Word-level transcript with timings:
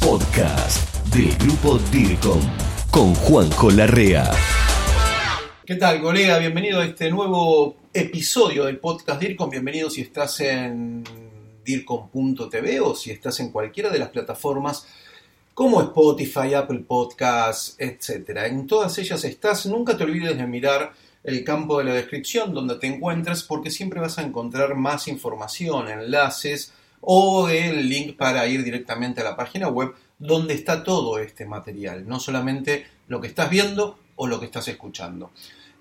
podcast 0.00 0.94
del 1.14 1.36
grupo 1.36 1.78
DIRCOM 1.92 2.40
con 2.90 3.14
Juanjo 3.14 3.70
Larrea. 3.70 4.30
¿Qué 5.64 5.76
tal, 5.76 6.00
colega? 6.00 6.38
Bienvenido 6.38 6.80
a 6.80 6.84
este 6.84 7.10
nuevo 7.10 7.76
episodio 7.92 8.64
del 8.64 8.78
podcast 8.78 9.20
DIRCOM. 9.20 9.50
Bienvenido 9.50 9.90
si 9.90 10.00
estás 10.00 10.40
en 10.40 11.04
DIRCOM.tv 11.64 12.80
o 12.80 12.94
si 12.94 13.10
estás 13.10 13.40
en 13.40 13.50
cualquiera 13.50 13.90
de 13.90 13.98
las 13.98 14.08
plataformas 14.08 14.86
como 15.54 15.82
Spotify, 15.82 16.54
Apple 16.54 16.84
Podcasts, 16.86 17.76
etc. 17.78 18.30
En 18.46 18.66
todas 18.66 18.98
ellas 18.98 19.22
estás. 19.24 19.66
Nunca 19.66 19.96
te 19.96 20.04
olvides 20.04 20.36
de 20.36 20.46
mirar 20.46 20.92
el 21.22 21.44
campo 21.44 21.78
de 21.78 21.84
la 21.84 21.94
descripción 21.94 22.54
donde 22.54 22.76
te 22.76 22.86
encuentras 22.86 23.42
porque 23.42 23.70
siempre 23.70 24.00
vas 24.00 24.18
a 24.18 24.22
encontrar 24.22 24.74
más 24.74 25.06
información, 25.08 25.88
enlaces 25.88 26.72
o 27.00 27.48
el 27.48 27.88
link 27.88 28.16
para 28.16 28.46
ir 28.46 28.62
directamente 28.62 29.20
a 29.20 29.24
la 29.24 29.36
página 29.36 29.68
web 29.68 29.94
donde 30.18 30.54
está 30.54 30.84
todo 30.84 31.18
este 31.18 31.46
material, 31.46 32.06
no 32.06 32.20
solamente 32.20 32.86
lo 33.08 33.20
que 33.20 33.28
estás 33.28 33.48
viendo 33.50 33.98
o 34.16 34.26
lo 34.26 34.38
que 34.38 34.46
estás 34.46 34.68
escuchando. 34.68 35.30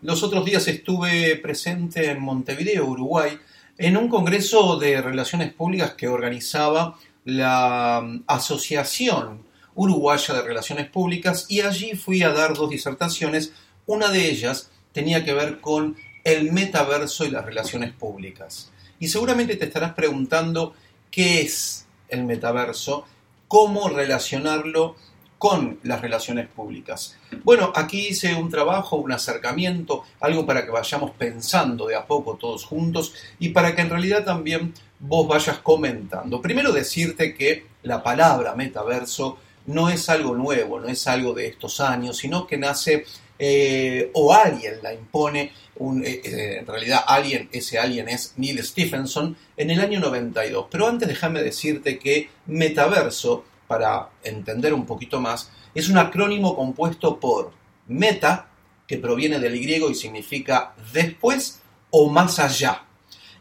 Los 0.01 0.23
otros 0.23 0.45
días 0.45 0.65
estuve 0.67 1.35
presente 1.35 2.09
en 2.09 2.21
Montevideo, 2.21 2.85
Uruguay, 2.85 3.37
en 3.77 3.97
un 3.97 4.07
congreso 4.07 4.77
de 4.77 5.01
relaciones 5.01 5.53
públicas 5.53 5.93
que 5.93 6.07
organizaba 6.07 6.97
la 7.25 8.01
mm, 8.03 8.23
Asociación 8.27 9.43
Uruguaya 9.75 10.33
de 10.33 10.41
Relaciones 10.41 10.89
Públicas 10.89 11.45
y 11.49 11.61
allí 11.61 11.95
fui 11.95 12.23
a 12.23 12.33
dar 12.33 12.53
dos 12.53 12.69
disertaciones. 12.69 13.53
Una 13.85 14.09
de 14.09 14.29
ellas 14.29 14.71
tenía 14.93 15.23
que 15.23 15.33
ver 15.33 15.59
con 15.61 15.95
el 16.23 16.51
metaverso 16.51 17.25
y 17.25 17.31
las 17.31 17.45
relaciones 17.45 17.93
públicas. 17.93 18.71
Y 18.99 19.07
seguramente 19.07 19.55
te 19.55 19.65
estarás 19.65 19.93
preguntando 19.93 20.75
qué 21.11 21.41
es 21.41 21.85
el 22.09 22.23
metaverso, 22.25 23.05
cómo 23.47 23.89
relacionarlo 23.89 24.95
con 25.39 25.79
las 25.83 26.01
relaciones 26.01 26.47
públicas. 26.47 27.17
Bueno, 27.43 27.71
aquí 27.73 28.09
hice 28.09 28.35
un 28.35 28.49
trabajo, 28.49 28.97
un 28.97 29.13
acercamiento, 29.13 30.03
algo 30.19 30.45
para 30.45 30.65
que 30.65 30.71
vayamos 30.71 31.11
pensando 31.11 31.87
de 31.87 31.95
a 31.95 32.05
poco 32.05 32.35
todos 32.35 32.65
juntos 32.65 33.13
y 33.39 33.49
para 33.49 33.73
que 33.73 33.81
en 33.81 33.89
realidad 33.89 34.25
también 34.25 34.73
vos 34.99 35.27
vayas 35.27 35.59
comentando. 35.59 36.41
Primero 36.41 36.73
decirte 36.73 37.33
que 37.33 37.65
la 37.83 38.03
palabra 38.03 38.53
metaverso 38.53 39.37
no 39.65 39.89
es 39.89 40.09
algo 40.09 40.35
nuevo, 40.35 40.79
no 40.79 40.89
es 40.89 41.07
algo 41.07 41.33
de 41.33 41.47
estos 41.47 41.79
años, 41.79 42.17
sino 42.17 42.45
que 42.45 42.57
nace 42.57 43.05
eh, 43.41 44.11
o 44.13 44.33
alguien 44.33 44.75
la 44.83 44.93
impone, 44.93 45.43
eh, 45.43 46.21
eh, 46.25 46.57
en 46.59 46.67
realidad 46.67 47.05
alguien, 47.07 47.47
ese 47.53 47.79
alguien 47.79 48.09
es 48.09 48.33
Neil 48.35 48.61
Stephenson, 48.63 49.37
en 49.55 49.69
el 49.69 49.79
año 49.79 50.01
92. 50.01 50.67
Pero 50.69 50.87
antes 50.87 51.07
déjame 51.07 51.41
decirte 51.41 51.97
que 51.97 52.29
metaverso, 52.47 53.45
para 53.65 54.09
entender 54.23 54.73
un 54.73 54.85
poquito 54.85 55.21
más, 55.21 55.51
es 55.73 55.87
un 55.87 55.97
acrónimo 55.97 56.55
compuesto 56.55 57.19
por 57.19 57.53
meta, 57.87 58.47
que 58.85 58.97
proviene 58.97 59.39
del 59.39 59.59
griego 59.61 59.89
y 59.89 59.95
significa 59.95 60.73
después 60.91 61.61
o 61.91 62.09
más 62.09 62.39
allá, 62.39 62.83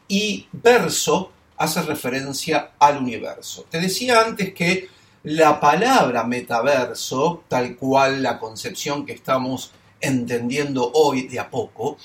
y 0.06 0.46
verso 0.52 1.32
hace 1.56 1.82
referencia 1.82 2.72
al 2.78 2.98
universo. 2.98 3.66
Te 3.70 3.80
decía 3.80 4.20
antes 4.20 4.52
que 4.54 4.88
la 5.24 5.58
palabra 5.58 6.24
metaverso, 6.24 7.44
tal 7.48 7.76
cual 7.76 8.22
la 8.22 8.38
concepción 8.38 9.04
que 9.04 9.12
estamos 9.12 9.72
entendiendo 10.00 10.90
hoy 10.94 11.28
de 11.28 11.40
a 11.40 11.50
poco, 11.50 11.98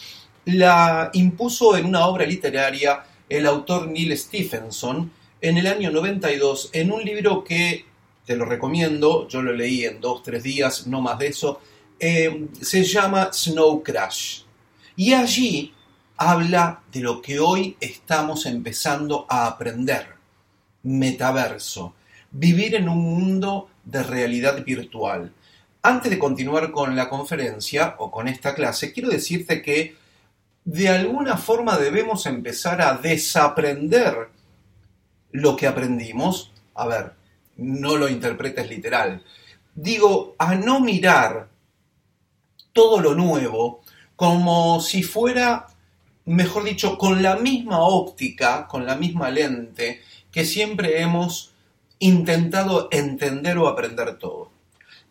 la 0.45 1.09
impuso 1.13 1.77
en 1.77 1.85
una 1.85 2.07
obra 2.07 2.25
literaria 2.25 3.03
el 3.29 3.45
autor 3.45 3.87
Neil 3.87 4.17
Stephenson 4.17 5.11
en 5.41 5.57
el 5.57 5.67
año 5.67 5.91
92 5.91 6.69
en 6.73 6.91
un 6.91 7.03
libro 7.03 7.43
que 7.43 7.85
te 8.25 8.35
lo 8.35 8.45
recomiendo, 8.45 9.27
yo 9.27 9.41
lo 9.41 9.53
leí 9.53 9.83
en 9.83 9.99
dos, 9.99 10.23
tres 10.23 10.43
días, 10.43 10.87
no 10.87 11.01
más 11.01 11.19
de 11.19 11.27
eso, 11.27 11.59
eh, 11.99 12.47
se 12.61 12.83
llama 12.83 13.29
Snow 13.33 13.83
Crash. 13.83 14.43
Y 14.95 15.13
allí 15.13 15.73
habla 16.17 16.81
de 16.91 17.01
lo 17.01 17.21
que 17.21 17.39
hoy 17.39 17.75
estamos 17.79 18.45
empezando 18.45 19.25
a 19.27 19.47
aprender, 19.47 20.07
metaverso, 20.83 21.95
vivir 22.31 22.75
en 22.75 22.87
un 22.87 22.99
mundo 22.99 23.69
de 23.83 24.03
realidad 24.03 24.63
virtual. 24.63 25.33
Antes 25.85 26.09
de 26.09 26.17
continuar 26.17 26.71
con 26.71 26.95
la 26.95 27.09
conferencia 27.09 27.95
o 27.99 28.09
con 28.09 28.29
esta 28.29 28.55
clase, 28.55 28.93
quiero 28.93 29.09
decirte 29.09 29.61
que 29.61 29.97
de 30.63 30.87
alguna 30.87 31.35
forma 31.35 31.77
debemos 31.77 32.25
empezar 32.25 32.81
a 32.81 32.93
desaprender 32.93 34.29
lo 35.31 35.57
que 35.57 35.67
aprendimos. 35.67 36.53
A 36.73 36.87
ver, 36.87 37.11
no 37.57 37.97
lo 37.97 38.07
interpretes 38.07 38.69
literal. 38.69 39.25
Digo, 39.75 40.35
a 40.39 40.55
no 40.55 40.79
mirar 40.79 41.49
todo 42.71 43.01
lo 43.01 43.13
nuevo 43.13 43.81
como 44.15 44.79
si 44.79 45.03
fuera, 45.03 45.67
mejor 46.23 46.63
dicho, 46.63 46.97
con 46.97 47.21
la 47.21 47.35
misma 47.35 47.81
óptica, 47.81 48.69
con 48.69 48.85
la 48.85 48.95
misma 48.95 49.29
lente 49.29 50.01
que 50.31 50.45
siempre 50.45 51.01
hemos 51.01 51.51
intentado 51.99 52.87
entender 52.89 53.57
o 53.57 53.67
aprender 53.67 54.17
todo. 54.17 54.52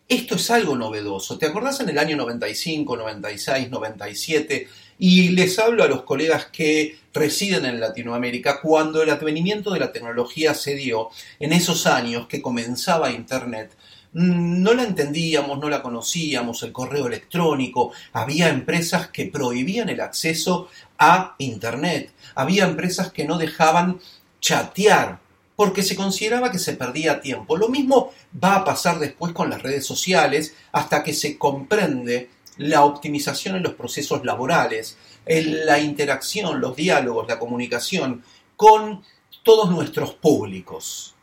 Esto 0.07 0.35
es 0.35 0.51
algo 0.51 0.75
novedoso. 0.75 1.37
¿Te 1.37 1.45
acordás 1.45 1.79
en 1.79 1.89
el 1.89 1.97
año 1.97 2.17
95, 2.17 2.97
96, 2.97 3.69
97? 3.69 4.67
Y 4.99 5.29
les 5.29 5.57
hablo 5.59 5.83
a 5.83 5.87
los 5.87 6.03
colegas 6.03 6.47
que 6.47 6.97
residen 7.13 7.65
en 7.65 7.79
Latinoamérica 7.79 8.59
cuando 8.61 9.01
el 9.01 9.09
advenimiento 9.09 9.71
de 9.71 9.79
la 9.79 9.91
tecnología 9.91 10.53
se 10.53 10.75
dio 10.75 11.09
en 11.39 11.53
esos 11.53 11.87
años 11.87 12.27
que 12.27 12.41
comenzaba 12.41 13.11
Internet. 13.11 13.71
Mm, 14.13 14.61
no 14.61 14.73
la 14.73 14.83
entendíamos, 14.83 15.57
no 15.59 15.69
la 15.69 15.81
conocíamos, 15.81 16.61
el 16.63 16.71
correo 16.71 17.07
electrónico, 17.07 17.93
había 18.11 18.49
empresas 18.49 19.07
que 19.07 19.25
prohibían 19.25 19.89
el 19.89 20.01
acceso 20.01 20.69
a 20.99 21.35
Internet, 21.39 22.11
había 22.35 22.65
empresas 22.65 23.11
que 23.11 23.25
no 23.25 23.37
dejaban 23.37 23.99
chatear 24.39 25.22
porque 25.55 25.83
se 25.83 25.95
consideraba 25.95 26.51
que 26.51 26.59
se 26.59 26.73
perdía 26.73 27.21
tiempo. 27.21 27.57
Lo 27.57 27.69
mismo 27.69 28.11
va 28.43 28.55
a 28.55 28.65
pasar 28.65 28.99
después 28.99 29.33
con 29.33 29.49
las 29.49 29.61
redes 29.61 29.85
sociales 29.85 30.55
hasta 30.71 31.03
que 31.03 31.13
se 31.13 31.37
comprende 31.37 32.29
la 32.57 32.83
optimización 32.83 33.55
en 33.55 33.63
los 33.63 33.73
procesos 33.73 34.23
laborales, 34.25 34.97
en 35.25 35.65
la 35.65 35.79
interacción, 35.79 36.59
los 36.59 36.75
diálogos, 36.75 37.27
la 37.27 37.39
comunicación 37.39 38.23
con 38.55 39.03
todos 39.43 39.69
nuestros 39.69 40.13
públicos. 40.13 41.15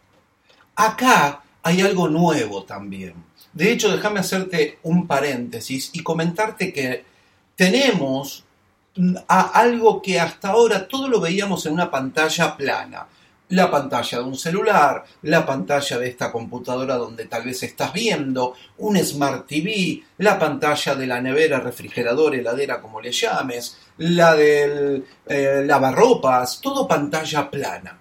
Acá 0.77 1.43
hay 1.63 1.81
algo 1.81 2.09
nuevo 2.09 2.65
también. 2.65 3.15
De 3.53 3.73
hecho, 3.73 3.91
déjame 3.91 4.21
hacerte 4.21 4.79
un 4.83 5.07
paréntesis 5.07 5.91
y 5.93 6.03
comentarte 6.03 6.73
que 6.73 7.05
tenemos 7.57 8.45
algo 9.29 10.03
que 10.03 10.19
hasta 10.19 10.51
ahora 10.51 10.87
todo 10.87 11.09
lo 11.09 11.21
veíamos 11.21 11.67
en 11.67 11.75
una 11.75 11.91
pantalla 11.91 12.57
plana 12.57 13.07
la 13.51 13.71
pantalla 13.71 14.19
de 14.19 14.25
un 14.25 14.37
celular, 14.37 15.05
la 15.23 15.45
pantalla 15.45 15.99
de 15.99 16.09
esta 16.09 16.31
computadora 16.31 16.97
donde 16.97 17.27
tal 17.27 17.43
vez 17.43 17.63
estás 17.63 17.93
viendo, 17.93 18.55
un 18.79 18.97
Smart 18.99 19.47
TV, 19.47 20.03
la 20.19 20.39
pantalla 20.39 20.95
de 20.95 21.07
la 21.07 21.21
nevera, 21.21 21.61
refrigerador, 21.61 22.35
heladera, 22.35 22.81
como 22.81 23.01
le 23.01 23.13
llames, 23.13 23.77
la 23.99 24.35
del 24.35 25.05
eh, 25.27 25.63
lavarropas, 25.67 26.61
todo 26.61 26.87
pantalla 26.87 27.51
plana. 27.51 27.99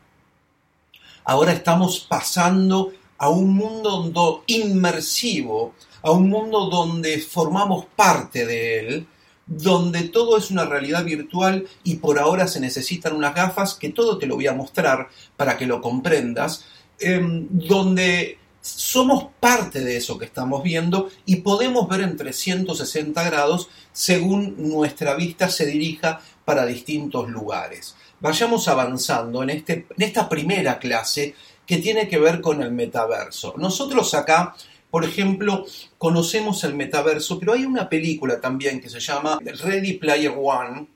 Ahora 1.26 1.54
estamos 1.54 2.00
pasando 2.00 2.94
a 3.18 3.30
un 3.30 3.54
mundo 3.54 4.44
inmersivo, 4.48 5.74
a 6.04 6.12
un 6.12 6.30
mundo 6.30 6.70
donde 6.70 7.20
formamos 7.20 7.86
parte 7.96 8.46
de 8.46 8.80
él, 8.80 9.08
donde 9.50 10.04
todo 10.10 10.38
es 10.38 10.52
una 10.52 10.66
realidad 10.66 11.04
virtual 11.04 11.68
y 11.84 11.96
por 11.96 12.20
ahora 12.20 12.48
se 12.48 12.60
necesitan 12.60 13.16
unas 13.16 13.34
gafas 13.34 13.74
que 13.74 13.90
todo 13.90 14.20
te 14.20 14.28
lo 14.28 14.36
voy 14.36 14.46
a 14.46 14.54
mostrar 14.54 15.10
para 15.36 15.58
que 15.58 15.66
lo 15.66 15.82
comprendas, 15.82 16.66
em, 17.00 17.48
donde 17.50 18.38
somos 18.62 19.28
parte 19.40 19.80
de 19.80 19.98
eso 19.98 20.18
que 20.20 20.26
estamos 20.26 20.62
viendo 20.62 21.10
y 21.26 21.38
podemos 21.38 21.88
ver 21.90 22.02
en 22.02 22.16
360 22.16 23.24
grados 23.24 23.70
según 23.92 24.56
nuestra 24.58 25.16
vista 25.16 25.50
se 25.50 25.66
dirija 25.66 26.22
para 26.46 26.66
distintos 26.66 27.28
lugares. 27.30 27.96
Vayamos 28.20 28.68
avanzando 28.68 29.42
en, 29.42 29.50
este, 29.50 29.88
en 29.96 30.04
esta 30.04 30.30
primera 30.30 30.78
clase 30.78 31.34
que 31.66 31.78
tiene 31.78 32.08
que 32.08 32.20
ver 32.20 32.42
con 32.42 32.62
el 32.62 32.72
metaverso. 32.72 33.56
Nosotros 33.58 34.14
acá 34.14 34.56
por 34.90 35.04
ejemplo, 35.04 35.66
conocemos 35.98 36.64
el 36.64 36.76
metaverso, 36.76 37.40
pero 37.40 37.54
hay 37.54 37.66
una 37.66 37.88
película 37.90 38.42
también 38.42 38.82
que 38.82 38.90
se 38.90 39.00
llama 39.00 39.40
Ready 39.42 39.94
Player 39.94 40.34
One 40.36 40.88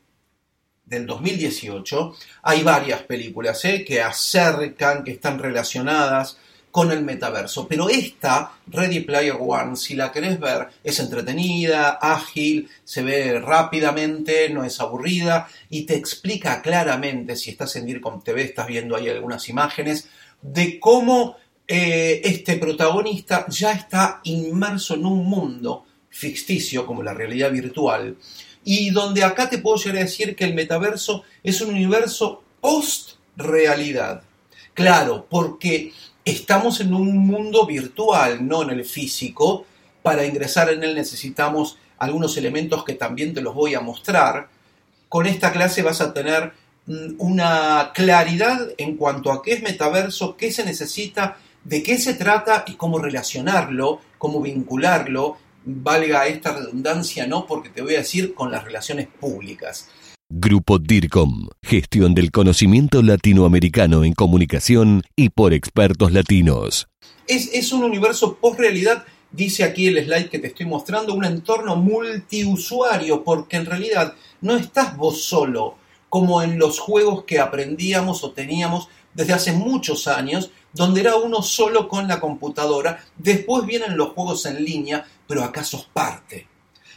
del 0.85 1.05
2018. 1.05 2.15
Hay 2.43 2.63
varias 2.63 3.03
películas 3.03 3.63
¿eh? 3.65 3.85
que 3.85 4.01
acercan, 4.01 5.03
que 5.03 5.11
están 5.11 5.39
relacionadas 5.39 6.37
con 6.71 6.91
el 6.91 7.03
metaverso. 7.03 7.67
Pero 7.67 7.87
esta, 7.87 8.53
Ready 8.65 9.01
Player 9.01 9.37
One, 9.39 9.75
si 9.75 9.93
la 9.93 10.11
querés 10.11 10.39
ver, 10.39 10.69
es 10.83 10.99
entretenida, 10.99 11.99
ágil, 12.01 12.67
se 12.83 13.03
ve 13.03 13.39
rápidamente, 13.39 14.49
no 14.49 14.63
es 14.63 14.79
aburrida 14.79 15.47
y 15.69 15.83
te 15.83 15.95
explica 15.95 16.63
claramente, 16.63 17.35
si 17.35 17.51
estás 17.51 17.75
en 17.75 17.85
DIRCOM 17.85 18.23
TV, 18.23 18.41
estás 18.41 18.65
viendo 18.65 18.95
ahí 18.95 19.07
algunas 19.07 19.47
imágenes, 19.49 20.09
de 20.41 20.79
cómo 20.79 21.37
eh, 21.67 22.21
este 22.23 22.57
protagonista 22.57 23.45
ya 23.47 23.71
está 23.71 24.19
inmerso 24.23 24.95
en 24.95 25.05
un 25.05 25.25
mundo 25.25 25.85
ficticio 26.09 26.85
como 26.85 27.01
la 27.01 27.13
realidad 27.13 27.51
virtual 27.51 28.17
y 28.63 28.91
donde 28.91 29.23
acá 29.23 29.49
te 29.49 29.57
puedo 29.57 29.77
llegar 29.77 29.97
a 29.97 30.05
decir 30.05 30.35
que 30.35 30.45
el 30.45 30.53
metaverso 30.53 31.23
es 31.43 31.61
un 31.61 31.71
universo 31.71 32.43
post-realidad. 32.61 34.23
Claro, 34.73 35.27
porque 35.29 35.91
estamos 36.25 36.79
en 36.79 36.93
un 36.93 37.17
mundo 37.17 37.65
virtual, 37.65 38.47
no 38.47 38.63
en 38.63 38.71
el 38.71 38.85
físico. 38.85 39.65
Para 40.01 40.25
ingresar 40.25 40.69
en 40.69 40.83
él 40.83 40.95
necesitamos 40.95 41.77
algunos 41.97 42.37
elementos 42.37 42.83
que 42.83 42.93
también 42.93 43.33
te 43.33 43.41
los 43.41 43.53
voy 43.53 43.75
a 43.75 43.81
mostrar. 43.81 44.49
Con 45.09 45.25
esta 45.25 45.51
clase 45.51 45.83
vas 45.83 46.01
a 46.01 46.13
tener 46.13 46.53
mm, 46.85 47.15
una 47.17 47.91
claridad 47.93 48.69
en 48.77 48.95
cuanto 48.97 49.31
a 49.31 49.41
qué 49.43 49.53
es 49.53 49.61
metaverso, 49.61 50.35
qué 50.35 50.51
se 50.51 50.65
necesita, 50.65 51.37
de 51.63 51.83
qué 51.83 51.97
se 51.97 52.13
trata 52.13 52.63
y 52.67 52.73
cómo 52.73 52.99
relacionarlo, 52.99 54.01
cómo 54.17 54.41
vincularlo, 54.41 55.37
valga 55.65 56.27
esta 56.27 56.53
redundancia, 56.53 57.27
no, 57.27 57.45
porque 57.45 57.69
te 57.69 57.81
voy 57.81 57.95
a 57.95 57.99
decir 57.99 58.33
con 58.33 58.51
las 58.51 58.63
relaciones 58.63 59.07
públicas. 59.07 59.89
Grupo 60.29 60.79
DIRCOM, 60.79 61.47
gestión 61.61 62.15
del 62.15 62.31
conocimiento 62.31 63.01
latinoamericano 63.01 64.03
en 64.03 64.13
comunicación 64.13 65.03
y 65.15 65.29
por 65.29 65.53
expertos 65.53 66.11
latinos. 66.11 66.87
Es, 67.27 67.49
es 67.53 67.71
un 67.71 67.83
universo 67.83 68.37
post-realidad, 68.37 69.05
dice 69.31 69.63
aquí 69.63 69.87
el 69.87 70.03
slide 70.03 70.29
que 70.29 70.39
te 70.39 70.47
estoy 70.47 70.65
mostrando, 70.65 71.13
un 71.13 71.25
entorno 71.25 71.75
multiusuario, 71.75 73.23
porque 73.23 73.57
en 73.57 73.65
realidad 73.65 74.15
no 74.41 74.55
estás 74.55 74.97
vos 74.97 75.23
solo, 75.23 75.75
como 76.09 76.41
en 76.41 76.57
los 76.57 76.79
juegos 76.79 77.23
que 77.25 77.39
aprendíamos 77.39 78.23
o 78.23 78.31
teníamos 78.31 78.87
desde 79.13 79.33
hace 79.33 79.51
muchos 79.51 80.07
años, 80.07 80.51
donde 80.73 81.01
era 81.01 81.15
uno 81.15 81.41
solo 81.41 81.87
con 81.87 82.07
la 82.07 82.19
computadora, 82.19 83.03
después 83.17 83.65
vienen 83.65 83.95
los 83.95 84.09
juegos 84.09 84.45
en 84.45 84.63
línea, 84.63 85.05
pero 85.27 85.43
acá 85.43 85.63
sos 85.63 85.85
parte. 85.85 86.47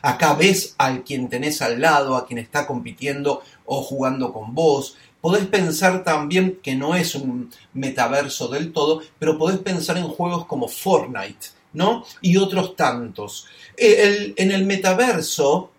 Acá 0.02 0.34
ves 0.34 0.75
al 0.78 1.05
quien 1.05 1.28
tenés 1.28 1.62
al 1.62 1.81
lado, 1.81 2.17
a 2.17 2.26
quien 2.26 2.38
está 2.38 2.67
compitiendo 2.67 3.43
o 3.64 3.82
jugando 3.82 4.32
con 4.32 4.55
vos. 4.55 4.96
Podés 5.20 5.46
pensar 5.46 6.05
también 6.05 6.61
que 6.62 6.75
no 6.75 6.94
es 6.94 7.14
un 7.14 7.50
metaverso 7.75 8.49
del 8.49 8.73
todo, 8.73 9.02
pero 9.19 9.38
podés 9.38 9.58
pensar 9.58 9.99
en 9.99 10.08
juegos 10.08 10.46
como 10.46 10.69
Fortnite, 10.69 11.49
¿no? 11.73 12.05
Y 12.20 12.37
otros 12.37 12.76
tantos. 12.76 13.46
Eh, 13.76 14.34
en 14.37 14.52
el 14.52 14.64
metaverso, 14.64 15.73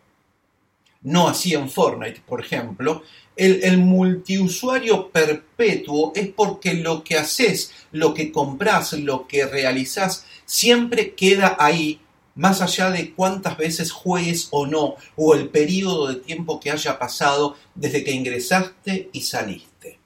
no 1.04 1.30
así 1.30 1.54
en 1.54 1.70
Fortnite, 1.70 2.22
por 2.28 2.42
ejemplo, 2.42 3.04
el, 3.38 3.78
multiusuario 3.78 5.10
perpetuo 5.10 6.12
es 6.16 6.30
porque 6.30 6.74
lo 6.74 7.04
que 7.04 7.18
haces, 7.18 7.72
lo 7.92 8.14
que 8.14 8.32
compras, 8.32 8.94
lo 8.94 9.28
que 9.28 9.46
realizás, 9.46 10.26
siempre 10.46 11.14
queda 11.14 11.56
ahí, 11.60 12.02
más 12.36 12.62
allá 12.62 12.90
de 12.92 13.14
cuántas 13.14 13.58
veces 13.58 13.92
juegues 13.92 14.48
o 14.52 14.66
no, 14.66 14.96
o 15.16 15.36
el 15.36 15.50
periodo 15.50 16.08
de 16.08 16.16
tiempo 16.16 16.60
que 16.60 16.72
haya 16.72 16.98
pasado 16.98 17.56
desde 17.76 18.04
que 18.04 18.12
ingresaste 18.12 19.10
y 19.12 19.22
saliste. 19.22 20.00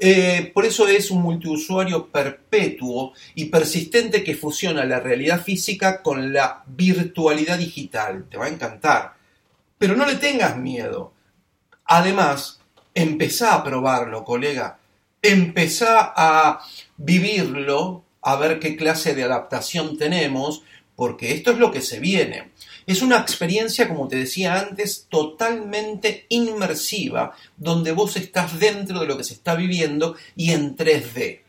Eh, 0.00 0.52
por 0.54 0.64
eso 0.64 0.86
es 0.86 1.10
un 1.10 1.22
multiusuario 1.22 2.06
perpetuo 2.06 3.12
y 3.34 3.46
persistente 3.46 4.22
que 4.22 4.36
fusiona 4.36 4.84
la 4.84 5.00
realidad 5.00 5.42
física 5.42 6.02
con 6.02 6.32
la 6.32 6.62
virtualidad 6.66 7.58
digital. 7.58 8.26
Te 8.30 8.36
va 8.36 8.46
a 8.46 8.50
encantar. 8.50 9.14
Pero 9.76 9.96
no 9.96 10.06
le 10.06 10.14
tengas 10.16 10.56
miedo. 10.56 11.12
Además, 11.84 12.57
Empezá 12.98 13.54
a 13.54 13.62
probarlo, 13.62 14.24
colega. 14.24 14.76
Empezá 15.22 16.12
a 16.16 16.66
vivirlo, 16.96 18.02
a 18.22 18.34
ver 18.34 18.58
qué 18.58 18.76
clase 18.76 19.14
de 19.14 19.22
adaptación 19.22 19.96
tenemos, 19.96 20.64
porque 20.96 21.32
esto 21.32 21.52
es 21.52 21.58
lo 21.58 21.70
que 21.70 21.80
se 21.80 22.00
viene. 22.00 22.50
Es 22.88 23.00
una 23.00 23.18
experiencia, 23.18 23.86
como 23.86 24.08
te 24.08 24.16
decía 24.16 24.58
antes, 24.58 25.06
totalmente 25.08 26.26
inmersiva, 26.28 27.36
donde 27.56 27.92
vos 27.92 28.16
estás 28.16 28.58
dentro 28.58 28.98
de 28.98 29.06
lo 29.06 29.16
que 29.16 29.22
se 29.22 29.34
está 29.34 29.54
viviendo 29.54 30.16
y 30.34 30.50
en 30.50 30.76
3D. 30.76 31.42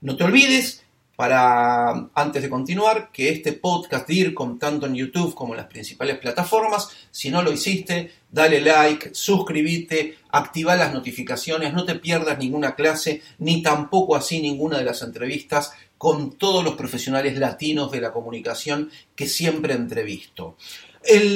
No 0.00 0.16
te 0.16 0.24
olvides 0.24 0.84
para, 1.18 2.10
antes 2.14 2.40
de 2.44 2.48
continuar, 2.48 3.10
que 3.12 3.30
este 3.30 3.52
podcast 3.52 4.06
DIRCOM, 4.06 4.56
tanto 4.56 4.86
en 4.86 4.94
YouTube 4.94 5.34
como 5.34 5.52
en 5.52 5.56
las 5.56 5.66
principales 5.66 6.16
plataformas, 6.18 6.90
si 7.10 7.28
no 7.28 7.42
lo 7.42 7.50
hiciste, 7.50 8.12
dale 8.30 8.60
like, 8.60 9.10
suscríbete, 9.14 10.14
activa 10.30 10.76
las 10.76 10.94
notificaciones, 10.94 11.74
no 11.74 11.84
te 11.84 11.96
pierdas 11.96 12.38
ninguna 12.38 12.76
clase, 12.76 13.20
ni 13.38 13.62
tampoco 13.62 14.14
así 14.14 14.40
ninguna 14.40 14.78
de 14.78 14.84
las 14.84 15.02
entrevistas 15.02 15.72
con 15.98 16.38
todos 16.38 16.62
los 16.62 16.76
profesionales 16.76 17.36
latinos 17.36 17.90
de 17.90 18.00
la 18.00 18.12
comunicación 18.12 18.88
que 19.16 19.26
siempre 19.26 19.74
entrevisto. 19.74 20.56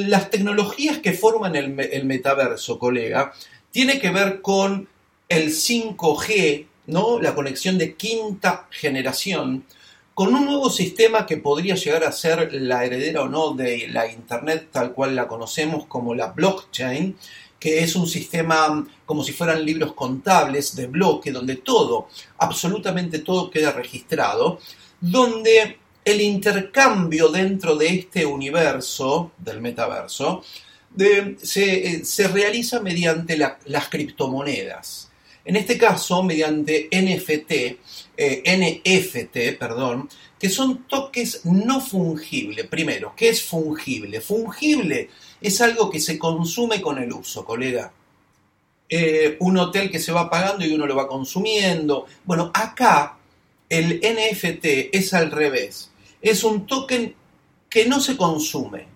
las 0.07 0.31
tecnologías 0.31 0.99
que 0.99 1.13
forman 1.13 1.57
el, 1.57 1.81
el 1.81 2.05
metaverso, 2.05 2.79
colega, 2.79 3.33
tiene 3.73 3.99
que 3.99 4.11
ver 4.11 4.43
con 4.43 4.89
el 5.29 5.49
5G, 5.49 6.67
¿no? 6.87 7.21
la 7.21 7.35
conexión 7.35 7.79
de 7.79 7.95
quinta 7.95 8.67
generación, 8.71 9.65
con 10.15 10.35
un 10.35 10.45
nuevo 10.45 10.69
sistema 10.69 11.25
que 11.25 11.39
podría 11.39 11.75
llegar 11.75 12.05
a 12.05 12.13
ser 12.13 12.53
la 12.53 12.85
heredera 12.85 13.23
o 13.23 13.29
no 13.29 13.55
de 13.55 13.89
la 13.89 14.11
Internet 14.11 14.69
tal 14.71 14.93
cual 14.93 15.17
la 15.17 15.27
conocemos 15.27 15.87
como 15.87 16.15
la 16.15 16.29
blockchain, 16.29 17.17
que 17.59 17.79
es 17.79 17.95
un 17.95 18.09
sistema 18.09 18.85
como 19.07 19.23
si 19.23 19.33
fueran 19.33 19.65
libros 19.65 19.93
contables 19.95 20.75
de 20.75 20.89
bloque, 20.89 21.31
donde 21.31 21.57
todo, 21.57 22.09
absolutamente 22.39 23.21
todo 23.21 23.51
queda 23.51 23.71
registrado, 23.71 24.59
donde 25.01 25.79
el 26.05 26.21
intercambio 26.21 27.29
dentro 27.29 27.77
de 27.77 27.87
este 27.89 28.27
universo, 28.27 29.31
del 29.39 29.61
metaverso, 29.61 30.43
se, 31.41 32.05
se, 32.05 32.29
realiza 32.29 32.81
mediante 32.81 33.37
las 33.37 33.89
criptomonedas. 33.89 35.12
En 35.45 35.57
este 35.57 35.77
caso, 35.77 36.23
mediante 36.23 36.89
NFT, 36.93 37.53
eh, 38.17 38.43
NFT, 38.47 39.59
perdón, 39.59 40.09
que 40.39 40.49
son 40.49 40.85
toques 40.87 41.45
no 41.45 41.81
fungibles. 41.81 42.67
Primero, 42.67 43.15
¿qué 43.17 43.31
es 43.31 43.43
fungible? 43.43 44.21
Fungible 44.21 45.09
es 45.41 45.61
algo 45.61 45.91
que 45.91 46.01
se 46.01 46.19
consume 46.19 46.81
con 46.81 46.99
el 46.99 47.13
uso, 47.13 47.45
colega. 47.45 47.93
Eh, 48.89 49.37
un 49.41 49.57
hotel 49.57 49.91
que 49.91 49.99
se 49.99 50.13
va 50.13 50.31
pagando 50.31 50.65
y 50.65 50.73
uno 50.73 50.87
lo 50.87 50.95
va 50.95 51.09
consumiendo. 51.09 52.07
Bueno, 52.25 52.51
acá 52.55 53.19
el 53.69 54.01
NFT 54.01 54.91
es 54.93 55.15
al 55.15 55.31
revés. 55.31 55.91
Es 56.21 56.45
un 56.45 56.67
token 56.67 57.15
que 57.69 57.87
no 57.87 58.01
se 58.01 58.17
consume, 58.17 58.87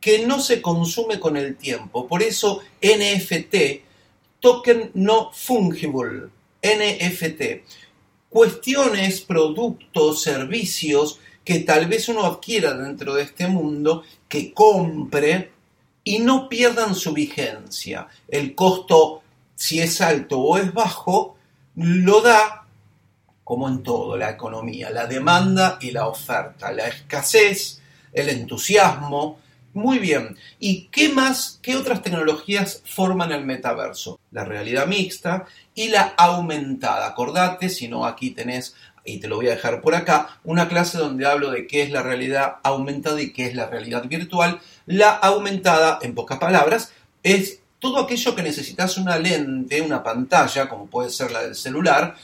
que 0.00 0.26
no 0.26 0.40
se 0.40 0.60
consume 0.60 1.18
con 1.18 1.36
el 1.36 1.56
tiempo. 1.56 2.06
Por 2.06 2.22
eso 2.22 2.60
NFT 2.82 3.87
token 4.40 4.90
no 4.94 5.30
fungible, 5.32 6.28
NFT. 6.62 7.64
Cuestiones, 8.28 9.20
productos, 9.22 10.22
servicios 10.22 11.20
que 11.44 11.60
tal 11.60 11.86
vez 11.86 12.08
uno 12.08 12.26
adquiera 12.26 12.74
dentro 12.74 13.14
de 13.14 13.22
este 13.22 13.48
mundo, 13.48 14.02
que 14.28 14.52
compre 14.52 15.50
y 16.04 16.18
no 16.18 16.48
pierdan 16.48 16.94
su 16.94 17.12
vigencia. 17.12 18.06
El 18.28 18.54
costo, 18.54 19.22
si 19.54 19.80
es 19.80 20.00
alto 20.00 20.38
o 20.40 20.58
es 20.58 20.72
bajo, 20.74 21.36
lo 21.76 22.20
da, 22.20 22.66
como 23.44 23.68
en 23.68 23.82
todo, 23.82 24.16
la 24.16 24.30
economía, 24.30 24.90
la 24.90 25.06
demanda 25.06 25.78
y 25.80 25.90
la 25.90 26.06
oferta, 26.06 26.70
la 26.70 26.88
escasez, 26.88 27.80
el 28.12 28.28
entusiasmo, 28.28 29.38
muy 29.78 29.98
bien. 29.98 30.36
¿Y 30.58 30.88
qué 30.88 31.08
más, 31.08 31.58
qué 31.62 31.76
otras 31.76 32.02
tecnologías 32.02 32.82
forman 32.84 33.32
el 33.32 33.44
metaverso? 33.44 34.18
La 34.32 34.44
realidad 34.44 34.86
mixta 34.86 35.46
y 35.74 35.88
la 35.88 36.14
aumentada. 36.16 37.06
Acordate, 37.06 37.68
si 37.68 37.88
no 37.88 38.04
aquí 38.04 38.30
tenés, 38.30 38.74
y 39.04 39.18
te 39.18 39.28
lo 39.28 39.36
voy 39.36 39.46
a 39.46 39.52
dejar 39.52 39.80
por 39.80 39.94
acá, 39.94 40.40
una 40.44 40.68
clase 40.68 40.98
donde 40.98 41.26
hablo 41.26 41.50
de 41.50 41.66
qué 41.66 41.82
es 41.82 41.90
la 41.90 42.02
realidad 42.02 42.56
aumentada 42.62 43.22
y 43.22 43.32
qué 43.32 43.46
es 43.46 43.54
la 43.54 43.66
realidad 43.66 44.04
virtual. 44.06 44.60
La 44.86 45.10
aumentada, 45.10 45.98
en 46.02 46.14
pocas 46.14 46.38
palabras, 46.38 46.92
es 47.22 47.60
todo 47.78 48.00
aquello 48.00 48.34
que 48.34 48.42
necesitas 48.42 48.98
una 48.98 49.18
lente, 49.18 49.80
una 49.80 50.02
pantalla, 50.02 50.68
como 50.68 50.86
puede 50.86 51.10
ser 51.10 51.30
la 51.30 51.42
del 51.42 51.54
celular, 51.54 52.16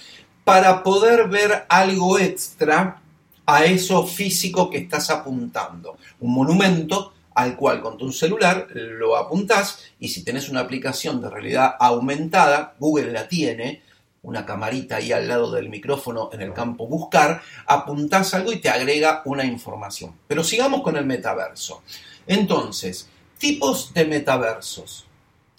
para 0.42 0.82
poder 0.82 1.28
ver 1.28 1.64
algo 1.68 2.18
extra 2.18 3.00
a 3.46 3.64
eso 3.64 4.06
físico 4.06 4.68
que 4.70 4.78
estás 4.78 5.10
apuntando. 5.10 5.96
Un 6.20 6.34
monumento 6.34 7.14
al 7.34 7.56
cual 7.56 7.80
con 7.80 7.98
tu 7.98 8.12
celular 8.12 8.68
lo 8.72 9.16
apuntás 9.16 9.80
y 9.98 10.08
si 10.08 10.22
tenés 10.22 10.48
una 10.48 10.60
aplicación 10.60 11.20
de 11.20 11.30
realidad 11.30 11.74
aumentada, 11.78 12.74
Google 12.78 13.12
la 13.12 13.28
tiene, 13.28 13.82
una 14.22 14.46
camarita 14.46 14.96
ahí 14.96 15.12
al 15.12 15.28
lado 15.28 15.50
del 15.50 15.68
micrófono 15.68 16.30
en 16.32 16.40
el 16.40 16.52
campo 16.52 16.86
buscar, 16.86 17.42
apuntás 17.66 18.32
algo 18.34 18.52
y 18.52 18.58
te 18.58 18.70
agrega 18.70 19.22
una 19.26 19.44
información. 19.44 20.14
Pero 20.26 20.42
sigamos 20.42 20.82
con 20.82 20.96
el 20.96 21.04
metaverso. 21.04 21.82
Entonces, 22.26 23.08
tipos 23.36 23.92
de 23.92 24.06
metaversos. 24.06 25.06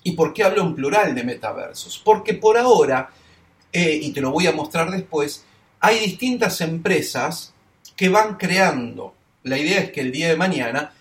¿Y 0.03 0.13
por 0.13 0.33
qué 0.33 0.43
hablo 0.43 0.63
en 0.63 0.75
plural 0.75 1.13
de 1.13 1.23
metaversos? 1.23 2.01
Porque 2.03 2.33
por 2.33 2.57
ahora, 2.57 3.09
eh, 3.71 3.99
y 4.01 4.11
te 4.11 4.21
lo 4.21 4.31
voy 4.31 4.47
a 4.47 4.51
mostrar 4.51 4.89
después, 4.89 5.45
hay 5.79 5.99
distintas 5.99 6.61
empresas 6.61 7.53
que 7.95 8.09
van 8.09 8.35
creando. 8.37 9.13
La 9.43 9.57
idea 9.57 9.79
es 9.79 9.91
que 9.91 10.01
el 10.01 10.11
día 10.11 10.29
de 10.29 10.37
mañana 10.37 10.93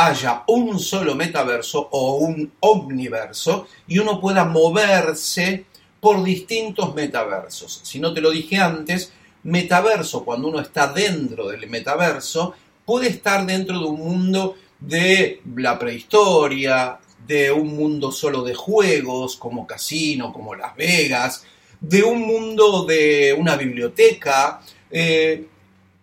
haya 0.00 0.44
un 0.46 0.78
solo 0.78 1.16
metaverso 1.16 1.88
o 1.90 2.18
un 2.18 2.52
omniverso 2.60 3.66
y 3.88 3.98
uno 3.98 4.20
pueda 4.20 4.44
moverse 4.44 5.64
por 5.98 6.22
distintos 6.22 6.94
metaversos. 6.94 7.80
Si 7.82 7.98
no 7.98 8.14
te 8.14 8.20
lo 8.20 8.30
dije 8.30 8.58
antes, 8.58 9.12
metaverso, 9.42 10.24
cuando 10.24 10.46
uno 10.46 10.60
está 10.60 10.92
dentro 10.92 11.48
del 11.48 11.68
metaverso, 11.68 12.54
puede 12.84 13.08
estar 13.08 13.44
dentro 13.44 13.76
de 13.80 13.86
un 13.86 13.98
mundo 13.98 14.54
de 14.78 15.42
la 15.56 15.76
prehistoria, 15.76 17.00
de 17.26 17.50
un 17.50 17.74
mundo 17.74 18.12
solo 18.12 18.44
de 18.44 18.54
juegos, 18.54 19.34
como 19.34 19.66
casino, 19.66 20.32
como 20.32 20.54
Las 20.54 20.76
Vegas, 20.76 21.44
de 21.80 22.04
un 22.04 22.20
mundo 22.20 22.84
de 22.84 23.34
una 23.36 23.56
biblioteca, 23.56 24.60
eh, 24.92 25.48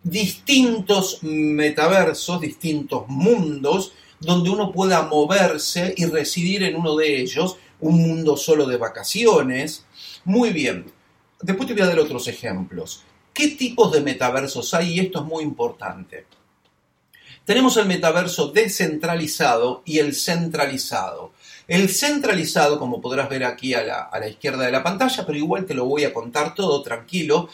distintos 0.05 1.24
metaversos, 1.24 2.39
distintos 2.39 3.07
mundos, 3.07 3.93
donde 4.19 4.51
uno 4.51 4.71
pueda 4.71 5.01
moverse 5.01 5.93
y 5.97 6.05
residir 6.05 6.63
en 6.63 6.75
uno 6.75 6.95
de 6.95 7.21
ellos, 7.21 7.57
un 7.79 7.97
mundo 8.01 8.38
solo 8.38 8.67
de 8.67 8.77
vacaciones. 8.77 9.85
Muy 10.24 10.51
bien, 10.51 10.85
después 11.41 11.67
te 11.67 11.74
voy 11.74 11.81
a 11.81 11.88
dar 11.88 12.00
otros 12.00 12.27
ejemplos. 12.27 13.03
¿Qué 13.33 13.50
tipos 13.50 13.91
de 13.91 14.01
metaversos 14.01 14.74
hay? 14.75 14.93
Y 14.93 15.00
esto 15.00 15.19
es 15.19 15.25
muy 15.25 15.43
importante. 15.43 16.27
Tenemos 17.43 17.75
el 17.77 17.88
metaverso 17.88 18.47
descentralizado 18.51 19.81
y 19.85 20.00
el 20.00 20.13
centralizado. 20.13 21.33
El 21.67 21.89
centralizado, 21.89 22.79
como 22.79 23.01
podrás 23.01 23.27
ver 23.27 23.43
aquí 23.43 23.74
a 23.74 23.83
la, 23.83 24.01
a 24.03 24.19
la, 24.19 24.29
izquierda 24.29 24.65
de 24.65 24.71
la 24.71 24.83
pantalla, 24.83 25.25
pero 25.25 25.38
igual 25.38 25.65
te 25.65 25.74
lo 25.74 25.85
voy 25.85 26.03
a 26.03 26.13
contar 26.13 26.53
todo 26.53 26.81
tranquilo, 26.83 27.50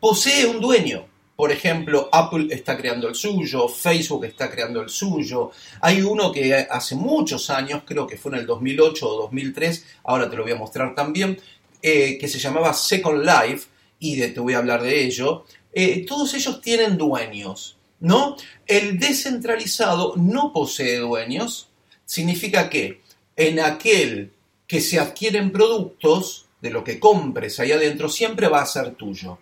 posee 0.00 0.46
un 0.46 0.60
dueño. 0.60 1.13
Por 1.36 1.50
ejemplo, 1.50 2.08
Apple 2.12 2.46
está 2.50 2.76
creando 2.76 3.08
el 3.08 3.14
suyo, 3.14 3.68
Facebook 3.68 4.24
está 4.24 4.48
creando 4.48 4.80
el 4.80 4.88
suyo. 4.88 5.50
Hay 5.80 6.00
uno 6.00 6.30
que 6.30 6.54
hace 6.54 6.94
muchos 6.94 7.50
años, 7.50 7.82
creo 7.84 8.06
que 8.06 8.16
fue 8.16 8.32
en 8.32 8.38
el 8.38 8.46
2008 8.46 9.08
o 9.08 9.22
2003, 9.22 9.84
ahora 10.04 10.30
te 10.30 10.36
lo 10.36 10.44
voy 10.44 10.52
a 10.52 10.56
mostrar 10.56 10.94
también, 10.94 11.38
eh, 11.82 12.16
que 12.18 12.28
se 12.28 12.38
llamaba 12.38 12.72
Second 12.72 13.24
Life, 13.24 13.68
y 13.98 14.20
te 14.20 14.40
voy 14.40 14.54
a 14.54 14.58
hablar 14.58 14.82
de 14.82 15.04
ello. 15.04 15.44
Eh, 15.72 16.04
todos 16.06 16.34
ellos 16.34 16.60
tienen 16.60 16.96
dueños, 16.96 17.76
¿no? 18.00 18.36
El 18.66 18.98
descentralizado 18.98 20.14
no 20.16 20.52
posee 20.52 20.98
dueños. 20.98 21.68
Significa 22.04 22.68
que 22.68 23.00
en 23.34 23.60
aquel 23.60 24.30
que 24.66 24.80
se 24.80 25.00
adquieren 25.00 25.50
productos, 25.50 26.46
de 26.60 26.70
lo 26.70 26.82
que 26.82 26.98
compres 26.98 27.60
ahí 27.60 27.72
adentro, 27.72 28.08
siempre 28.08 28.48
va 28.48 28.62
a 28.62 28.66
ser 28.66 28.94
tuyo. 28.94 29.38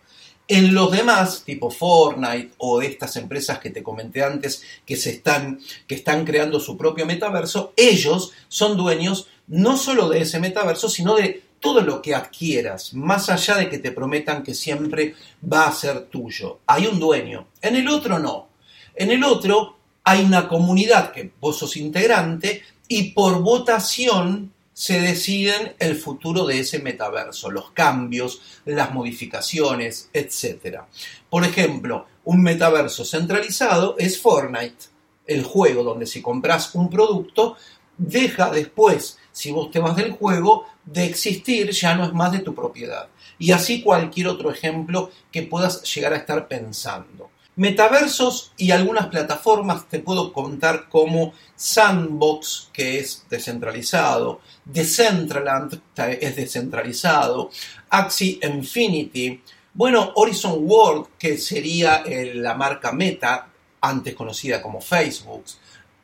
En 0.54 0.74
los 0.74 0.90
demás, 0.90 1.44
tipo 1.46 1.70
Fortnite 1.70 2.50
o 2.58 2.82
estas 2.82 3.16
empresas 3.16 3.58
que 3.58 3.70
te 3.70 3.82
comenté 3.82 4.22
antes 4.22 4.62
que, 4.84 4.96
se 4.96 5.08
están, 5.08 5.58
que 5.86 5.94
están 5.94 6.26
creando 6.26 6.60
su 6.60 6.76
propio 6.76 7.06
metaverso, 7.06 7.72
ellos 7.74 8.32
son 8.48 8.76
dueños 8.76 9.28
no 9.46 9.78
solo 9.78 10.10
de 10.10 10.20
ese 10.20 10.38
metaverso, 10.40 10.90
sino 10.90 11.16
de 11.16 11.42
todo 11.58 11.80
lo 11.80 12.02
que 12.02 12.14
adquieras, 12.14 12.92
más 12.92 13.30
allá 13.30 13.56
de 13.56 13.70
que 13.70 13.78
te 13.78 13.92
prometan 13.92 14.42
que 14.42 14.52
siempre 14.52 15.14
va 15.42 15.68
a 15.68 15.72
ser 15.72 16.02
tuyo. 16.08 16.58
Hay 16.66 16.84
un 16.84 17.00
dueño. 17.00 17.46
En 17.62 17.74
el 17.74 17.88
otro 17.88 18.18
no. 18.18 18.50
En 18.94 19.10
el 19.10 19.24
otro 19.24 19.78
hay 20.04 20.22
una 20.22 20.48
comunidad 20.48 21.12
que 21.12 21.32
vos 21.40 21.56
sos 21.56 21.78
integrante 21.78 22.60
y 22.88 23.12
por 23.12 23.40
votación 23.40 24.51
se 24.72 25.00
deciden 25.00 25.74
el 25.78 25.96
futuro 25.96 26.46
de 26.46 26.60
ese 26.60 26.78
metaverso, 26.78 27.50
los 27.50 27.70
cambios, 27.72 28.40
las 28.64 28.92
modificaciones, 28.92 30.08
etc. 30.12 30.80
Por 31.28 31.44
ejemplo, 31.44 32.06
un 32.24 32.42
metaverso 32.42 33.04
centralizado 33.04 33.96
es 33.98 34.20
Fortnite, 34.20 34.86
el 35.26 35.44
juego 35.44 35.82
donde 35.82 36.06
si 36.06 36.22
compras 36.22 36.74
un 36.74 36.88
producto, 36.88 37.56
deja 37.96 38.50
después, 38.50 39.18
si 39.30 39.52
vos 39.52 39.70
te 39.70 39.78
vas 39.78 39.96
del 39.96 40.12
juego, 40.12 40.66
de 40.84 41.04
existir, 41.04 41.70
ya 41.70 41.94
no 41.94 42.04
es 42.04 42.12
más 42.12 42.32
de 42.32 42.40
tu 42.40 42.54
propiedad. 42.54 43.08
Y 43.38 43.52
así 43.52 43.82
cualquier 43.82 44.28
otro 44.28 44.50
ejemplo 44.50 45.10
que 45.30 45.42
puedas 45.42 45.82
llegar 45.94 46.12
a 46.12 46.16
estar 46.16 46.48
pensando. 46.48 47.30
Metaversos 47.56 48.52
y 48.56 48.70
algunas 48.70 49.08
plataformas. 49.08 49.88
Te 49.88 49.98
puedo 49.98 50.32
contar 50.32 50.88
como 50.88 51.34
Sandbox, 51.54 52.70
que 52.72 52.98
es 52.98 53.26
descentralizado, 53.28 54.40
Decentraland 54.64 55.80
es 55.96 56.36
descentralizado, 56.36 57.50
Axie 57.90 58.40
Infinity, 58.42 59.40
bueno, 59.74 60.12
Horizon 60.16 60.58
World, 60.60 61.06
que 61.18 61.38
sería 61.38 62.04
la 62.06 62.54
marca 62.54 62.92
Meta, 62.92 63.48
antes 63.80 64.14
conocida 64.14 64.62
como 64.62 64.80
Facebook, 64.80 65.44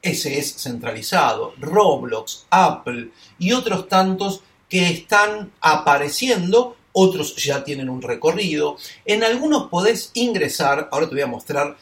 ese 0.03 0.39
es 0.39 0.55
centralizado, 0.57 1.55
Roblox, 1.59 2.47
Apple 2.51 3.11
y 3.39 3.53
otros 3.53 3.89
tantos 3.89 4.43
que 4.69 4.89
están 4.91 5.53
apareciendo 5.61 6.77
otros 6.99 7.37
ya 7.37 7.63
tienen 7.63 7.89
un 7.89 8.03
recorrido. 8.03 8.77
En 9.05 9.23
algunos 9.23 9.69
podés 9.69 10.11
ingresar, 10.15 10.89
ahora 10.91 11.09
te 11.09 11.15
voy 11.15 11.23
a 11.23 11.27
mostrar 11.27 11.77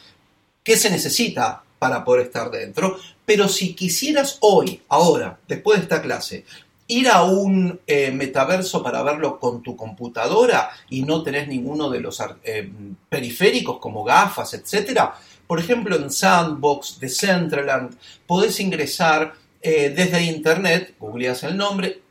qué 0.63 0.77
se 0.77 0.89
necesita 0.89 1.63
para 1.79 2.03
poder 2.03 2.27
estar 2.27 2.49
dentro, 2.51 2.97
pero 3.25 3.47
si 3.47 3.73
quisieras 3.75 4.37
hoy, 4.41 4.81
ahora, 4.89 5.39
después 5.47 5.79
de 5.79 5.83
esta 5.83 6.01
clase, 6.01 6.45
ir 6.87 7.09
a 7.09 7.23
un 7.23 7.79
eh, 7.85 8.11
metaverso 8.11 8.81
para 8.81 9.03
verlo 9.03 9.39
con 9.39 9.61
tu 9.61 9.75
computadora 9.75 10.69
y 10.89 11.03
no 11.03 11.21
tenés 11.21 11.47
ninguno 11.47 11.89
de 11.89 11.99
los 11.99 12.21
eh, 12.43 12.71
periféricos 13.09 13.79
como 13.79 14.03
gafas, 14.03 14.53
etc., 14.53 15.01
por 15.45 15.59
ejemplo, 15.59 15.95
en 15.95 16.11
Sandbox, 16.11 16.99
Decentraland, 16.99 17.95
podés 18.25 18.59
ingresar 18.59 19.33
eh, 19.61 19.93
desde 19.95 20.23
internet, 20.23 20.95
googleas 20.99 21.43
el 21.43 21.55
nombre, 21.55 22.01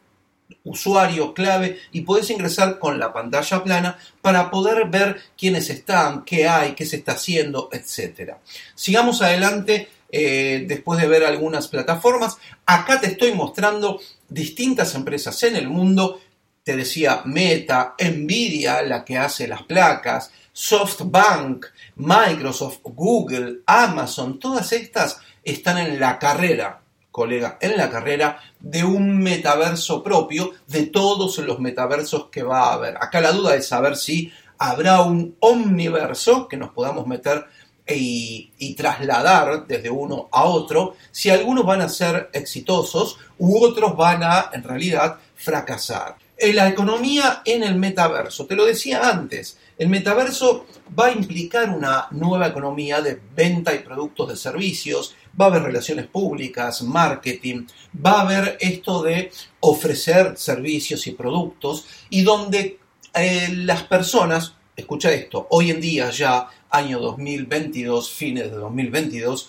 usuario, 0.65 1.33
clave 1.35 1.79
y 1.93 2.03
puedes 2.03 2.31
ingresar 2.31 2.79
con 2.79 2.99
la 2.99 3.13
pantalla 3.13 3.63
plana 3.63 3.99
para 4.21 4.51
poder 4.51 4.89
ver 4.89 5.21
quiénes 5.37 5.71
están, 5.71 6.25
qué 6.25 6.49
hay, 6.49 6.73
qué 6.73 6.85
se 6.85 6.97
está 6.97 7.13
haciendo, 7.13 7.69
etc. 7.73 8.35
Sigamos 8.75 9.23
adelante 9.23 9.89
eh, 10.11 10.65
después 10.69 11.01
de 11.01 11.09
ver 11.09 11.25
algunas 11.25 11.69
plataformas. 11.69 12.37
Acá 12.65 13.01
te 13.01 13.09
estoy 13.09 13.33
mostrando 13.33 14.01
distintas 14.29 14.95
empresas 14.95 15.43
en 15.45 15.57
el 15.57 15.69
mundo. 15.69 16.21
Te 16.63 16.77
decía 16.77 17.23
Meta, 17.25 17.95
Nvidia, 17.99 18.83
la 18.83 19.05
que 19.05 19.19
hace 19.19 19.47
las 19.47 19.63
placas, 19.63 20.33
SoftBank, 20.53 21.67
Microsoft, 21.97 22.79
Google, 22.83 23.61
Amazon, 23.67 24.39
todas 24.41 24.73
estas 24.73 25.19
están 25.45 25.79
en 25.79 26.01
la 26.01 26.19
carrera 26.19 26.81
colega 27.17 27.57
en 27.63 27.79
la 27.79 27.89
carrera 27.89 28.39
de 28.61 28.85
un 28.85 29.17
metaverso 29.21 30.03
propio 30.03 30.53
de 30.67 30.85
todos 30.85 31.39
los 31.39 31.59
metaversos 31.61 32.27
que 32.27 32.43
va 32.43 32.65
a 32.65 32.75
haber. 32.75 32.97
Acá 32.99 33.23
la 33.23 33.33
duda 33.33 33.55
es 33.55 33.67
saber 33.67 33.97
si 33.97 34.31
habrá 34.59 35.01
un 35.01 35.35
omniverso 35.41 36.47
que 36.47 36.59
nos 36.59 36.73
podamos 36.73 37.07
meter 37.07 37.47
y, 37.89 38.51
y, 38.59 38.75
trasladar 38.75 39.67
desde 39.67 39.89
uno 39.89 40.29
a 40.31 40.45
otro, 40.45 40.97
si 41.11 41.31
algunos 41.31 41.65
van 41.65 41.81
a 41.81 41.89
ser 41.89 42.29
exitosos 42.35 43.17
u 43.39 43.65
otros 43.65 43.97
van 43.97 44.23
a, 44.23 44.51
en 44.53 44.63
realidad, 44.63 45.17
fracasar. 45.37 46.17
En 46.39 46.55
la 46.55 46.69
economía 46.69 47.41
en 47.47 47.63
el 47.63 47.77
metaverso, 47.77 48.45
te 48.45 48.57
lo 48.57 48.67
decía 48.67 49.09
antes, 49.09 49.57
el 49.79 49.89
metaverso 49.89 50.67
va 50.99 51.07
a 51.07 51.13
implicar 51.13 51.71
una 51.71 52.09
nueva 52.11 52.49
economía 52.49 53.01
de 53.01 53.19
venta 53.35 53.75
y 53.75 53.79
productos 53.79 54.29
de 54.29 54.37
servicios, 54.37 55.15
va 55.39 55.47
a 55.47 55.49
haber 55.49 55.63
relaciones 55.63 56.07
públicas, 56.09 56.83
marketing, 56.83 57.67
va 58.05 58.21
a 58.21 58.21
haber 58.23 58.59
esto 58.61 59.03
de 59.03 59.31
ofrecer 59.61 60.37
servicios 60.37 61.07
y 61.07 61.13
productos 61.13 61.87
y 62.11 62.23
donde 62.23 62.81
eh, 63.15 63.49
las 63.53 63.85
personas, 63.85 64.57
escucha 64.77 65.11
esto, 65.13 65.47
hoy 65.51 65.71
en 65.71 65.81
día 65.81 66.11
ya, 66.11 66.49
año 66.69 67.01
2022, 67.01 68.11
fines 68.11 68.51
de 68.51 68.57
2022, 68.57 69.49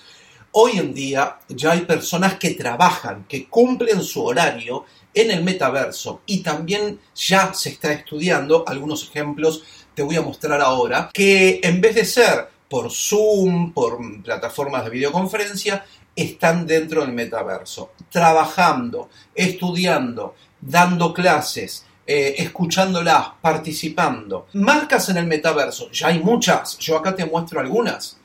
hoy 0.52 0.80
en 0.80 0.94
día 0.94 1.38
ya 1.50 1.72
hay 1.72 1.82
personas 1.82 2.36
que 2.36 2.52
trabajan, 2.52 3.26
que 3.28 3.48
cumplen 3.48 4.02
su 4.02 4.24
horario 4.24 4.86
en 5.22 5.32
el 5.32 5.44
metaverso. 5.44 6.22
Y 6.26 6.42
también 6.42 7.00
ya 7.16 7.54
se 7.54 7.70
está 7.70 7.92
estudiando 7.92 8.64
algunos 8.68 9.04
ejemplos. 9.04 9.64
Te 9.94 10.04
voy 10.04 10.16
a 10.16 10.22
mostrar 10.22 10.62
ahora 10.62 11.10
que 11.14 11.60
en 11.64 11.82
vez 11.82 11.96
de 11.96 12.06
ser 12.06 12.48
por 12.70 12.92
Zoom, 12.92 13.74
por 13.74 13.98
plataformas 14.22 14.84
de 14.84 14.92
videoconferencia, 14.92 15.86
están 16.16 16.66
dentro 16.66 17.02
del 17.02 17.14
metaverso, 17.14 17.92
trabajando, 18.10 19.10
estudiando, 19.36 20.36
dando 20.60 21.14
clases, 21.14 21.86
eh, 22.06 22.36
escuchándolas, 22.40 23.28
participando. 23.42 24.48
Marcas 24.54 25.10
en 25.10 25.18
el 25.18 25.28
metaverso, 25.28 25.92
ya 25.92 26.08
hay 26.08 26.20
muchas, 26.20 26.78
yo 26.80 26.98
acá 26.98 27.16
te 27.16 27.26
muestro 27.26 27.60
algunas. 27.60 28.18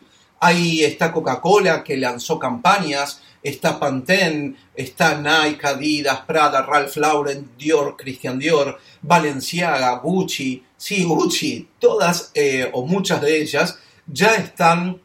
Ahí 0.45 0.83
está 0.83 1.13
Coca-Cola 1.13 1.85
que 1.85 1.97
lanzó 1.97 2.37
campañas, 2.37 3.23
está 3.45 3.79
Pantene, 3.79 4.57
está 4.75 5.15
Nike, 5.15 5.65
Adidas, 5.65 6.23
Prada, 6.23 6.63
Ralph 6.63 6.97
Lauren, 6.97 7.53
Dior, 7.57 7.97
Christian 7.97 8.41
Dior, 8.41 8.77
Balenciaga, 9.03 9.97
Gucci, 9.99 10.65
sí, 10.77 11.05
Gucci, 11.05 11.69
todas 11.79 12.33
eh, 12.35 12.69
o 12.73 12.85
muchas 12.85 13.21
de 13.21 13.41
ellas 13.41 13.79
ya 14.09 14.35
están 14.35 15.01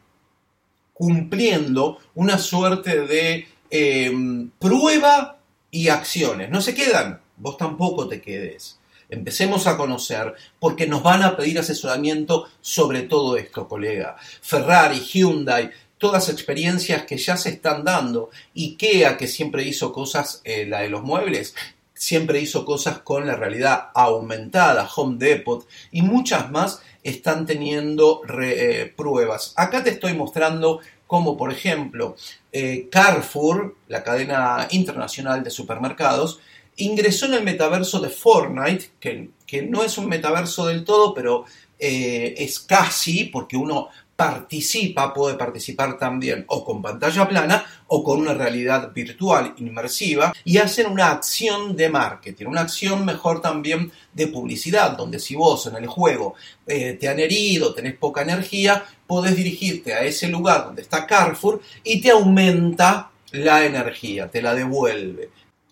cumpliendo 0.92 1.98
una 2.16 2.36
suerte 2.36 3.02
de 3.06 3.46
em, 3.70 4.50
prueba 4.58 5.38
y 5.70 5.88
acciones. 5.88 6.50
No 6.50 6.60
se 6.60 6.74
quedan, 6.74 7.20
vos 7.36 7.56
tampoco 7.56 8.08
te 8.08 8.20
quedes. 8.20 8.77
Empecemos 9.10 9.66
a 9.66 9.76
conocer 9.76 10.34
porque 10.58 10.86
nos 10.86 11.02
van 11.02 11.22
a 11.22 11.36
pedir 11.36 11.58
asesoramiento 11.58 12.48
sobre 12.60 13.02
todo 13.02 13.36
esto, 13.36 13.66
colega. 13.66 14.16
Ferrari, 14.42 15.00
Hyundai, 15.00 15.70
todas 15.98 16.28
experiencias 16.28 17.04
que 17.04 17.16
ya 17.16 17.36
se 17.36 17.50
están 17.50 17.84
dando. 17.84 18.30
IKEA, 18.54 19.16
que 19.16 19.26
siempre 19.26 19.64
hizo 19.64 19.92
cosas, 19.92 20.40
eh, 20.44 20.66
la 20.66 20.80
de 20.80 20.90
los 20.90 21.02
muebles, 21.02 21.54
siempre 21.94 22.40
hizo 22.40 22.64
cosas 22.64 23.00
con 23.00 23.26
la 23.26 23.34
realidad 23.34 23.88
aumentada, 23.94 24.88
Home 24.96 25.16
Depot 25.18 25.66
y 25.90 26.02
muchas 26.02 26.50
más 26.50 26.80
están 27.02 27.44
teniendo 27.44 28.22
eh, 28.40 28.92
pruebas. 28.96 29.52
Acá 29.56 29.82
te 29.82 29.90
estoy 29.90 30.14
mostrando 30.14 30.80
cómo, 31.06 31.36
por 31.36 31.52
ejemplo, 31.52 32.16
eh, 32.52 32.88
Carrefour, 32.90 33.76
la 33.88 34.04
cadena 34.04 34.68
internacional 34.70 35.42
de 35.42 35.50
supermercados, 35.50 36.40
ingresó 36.78 37.26
en 37.26 37.34
el 37.34 37.44
metaverso 37.44 38.00
de 38.00 38.08
Fortnite, 38.08 38.90
que, 38.98 39.30
que 39.46 39.62
no 39.62 39.84
es 39.84 39.98
un 39.98 40.08
metaverso 40.08 40.66
del 40.66 40.84
todo, 40.84 41.14
pero 41.14 41.44
es 41.80 42.58
casi, 42.58 43.26
porque 43.26 43.56
uno 43.56 43.88
participa, 44.18 45.14
puede 45.14 45.36
participar 45.36 45.96
también 45.96 46.44
o 46.48 46.64
con 46.64 46.82
pantalla 46.82 47.28
plana 47.28 47.64
o 47.86 48.02
con 48.02 48.18
una 48.18 48.34
realidad 48.34 48.92
virtual 48.92 49.54
inmersiva 49.58 50.32
y 50.42 50.58
hacen 50.58 50.88
una 50.88 51.12
acción 51.12 51.76
de 51.76 51.88
marketing, 51.88 52.46
una 52.46 52.62
acción 52.62 53.04
mejor 53.04 53.40
también 53.40 53.92
de 54.12 54.26
publicidad, 54.26 54.96
donde 54.96 55.20
si 55.20 55.36
vos 55.36 55.68
en 55.68 55.76
el 55.76 55.86
juego 55.86 56.34
eh, 56.66 56.94
te 56.94 57.08
han 57.08 57.20
herido, 57.20 57.72
tenés 57.72 57.94
poca 57.94 58.22
energía, 58.22 58.84
podés 59.06 59.36
dirigirte 59.36 59.94
a 59.94 60.02
ese 60.02 60.26
lugar 60.26 60.64
donde 60.64 60.82
está 60.82 61.06
Carrefour 61.06 61.62
y 61.84 62.00
te 62.00 62.10
aumenta 62.10 63.12
la 63.30 63.64
energía, 63.64 64.28
te 64.28 64.42
la 64.42 64.52
devuelve. 64.52 65.30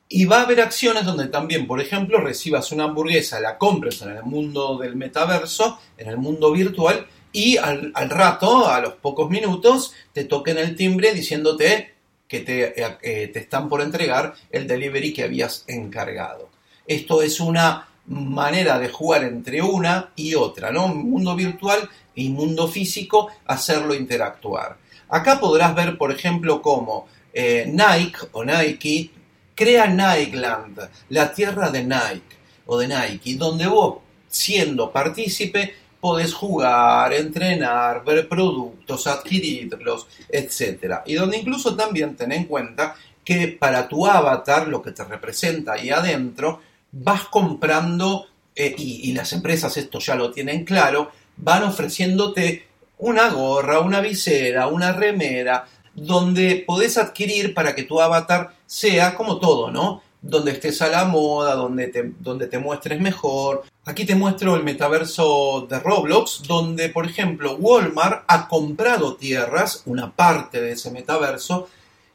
Y 0.08 0.25
va 0.25 0.38
a 0.38 0.42
haber 0.42 0.60
acciones 0.60 1.04
donde 1.04 1.26
también, 1.26 1.66
por 1.66 1.80
ejemplo, 1.80 2.20
recibas 2.20 2.70
una 2.70 2.84
hamburguesa, 2.84 3.40
la 3.40 3.58
compres 3.58 4.02
en 4.02 4.10
el 4.10 4.22
mundo 4.22 4.78
del 4.78 4.94
metaverso, 4.94 5.80
en 5.98 6.08
el 6.08 6.16
mundo 6.16 6.52
virtual, 6.52 7.06
y 7.32 7.56
al, 7.56 7.92
rato, 8.08 8.68
a 8.68 8.80
los 8.80 8.94
pocos 8.94 9.28
minutos, 9.28 9.92
te 10.12 10.25
toquen 10.25 10.58
el 10.58 10.76
timbre 10.76 11.12
diciéndote 11.12 11.92
que 12.28 12.40
te, 12.40 12.80
eh, 12.80 12.96
eh, 13.02 13.28
te 13.28 13.38
están 13.40 13.68
por 13.68 13.82
entregar 13.82 14.34
el 14.50 14.66
delivery 14.66 15.12
que 15.12 15.25
habías 15.25 15.64
encargado. 15.66 16.48
Esto 16.86 17.20
es 17.20 17.40
una 17.40 17.88
manera 18.06 18.78
de 18.78 18.88
jugar 18.88 19.25
entre 19.25 19.60
una 19.60 20.10
y 20.16 20.34
otra, 20.34 20.70
¿no? 20.70 20.88
Mundo 20.88 21.34
virtual 21.34 21.88
y 22.14 22.28
mundo 22.30 22.68
físico, 22.68 23.28
hacerlo 23.44 23.94
interactuar. 23.94 24.76
Acá 25.08 25.38
podrás 25.38 25.75
ver, 25.75 25.98
por 25.98 26.12
ejemplo, 26.12 26.62
cómo 26.62 27.06
eh, 27.32 27.66
Nike 27.66 28.18
o 28.32 28.44
Nike 28.44 29.10
crea 29.56 29.86
Nikeland, 29.86 30.78
la 31.08 31.32
tierra 31.32 31.70
de 31.70 31.82
Nike 31.82 32.36
o 32.66 32.78
de 32.78 32.86
Nike, 32.86 33.36
donde 33.36 33.66
vos, 33.66 33.98
siendo 34.28 34.92
partícipe, 34.92 35.75
podés 35.98 36.34
jugar, 36.34 37.12
entrenar, 37.14 38.04
ver 38.04 38.28
productos, 38.28 39.06
adquirirlos, 39.06 40.06
etc. 40.28 40.98
Y 41.06 41.14
donde 41.14 41.38
incluso 41.38 41.75
también 41.75 42.14
ten 42.14 42.32
en 42.32 42.44
cuenta 42.44 42.94
que 43.25 43.48
para 43.48 43.88
tu 43.88 44.06
avatar, 44.06 44.68
lo 44.68 44.82
que 44.82 44.92
te 44.92 45.02
representa 45.02 45.72
ahí 45.72 45.90
adentro, 45.90 46.60
vas 46.92 47.25
comprando, 47.25 48.26
eh, 48.54 48.75
y, 48.76 49.10
y 49.10 49.14
las 49.14 49.32
empresas 49.32 49.76
esto 49.76 49.98
ya 49.98 50.14
lo 50.14 50.30
tienen 50.30 50.64
claro, 50.64 51.10
van 51.38 51.64
ofreciéndote 51.64 52.66
una 52.98 53.28
gorra, 53.30 53.80
una 53.80 54.00
visera, 54.00 54.68
una 54.68 54.92
remera, 54.92 55.66
donde 55.96 56.62
podés 56.66 56.98
adquirir 56.98 57.54
para 57.54 57.74
que 57.74 57.82
tu 57.82 58.00
avatar 58.00 58.54
sea 58.66 59.16
como 59.16 59.38
todo, 59.40 59.70
¿no? 59.70 60.02
donde 60.28 60.52
estés 60.52 60.82
a 60.82 60.88
la 60.88 61.04
moda, 61.04 61.54
donde 61.54 61.88
te, 61.88 62.12
donde 62.20 62.46
te 62.46 62.59
muestres 62.59 63.00
mejor. 63.00 63.64
Aquí 63.85 64.04
te 64.04 64.14
muestro 64.14 64.56
el 64.56 64.64
metaverso 64.64 65.66
de 65.68 65.78
Roblox, 65.78 66.42
donde, 66.46 66.88
por 66.88 67.06
ejemplo, 67.06 67.56
Walmart 67.56 68.24
ha 68.26 68.48
comprado 68.48 69.16
tierras, 69.16 69.82
una 69.87 70.12
parte 70.12 70.61
de 70.61 70.72
ese 70.72 70.90
metaverso, 70.90 71.68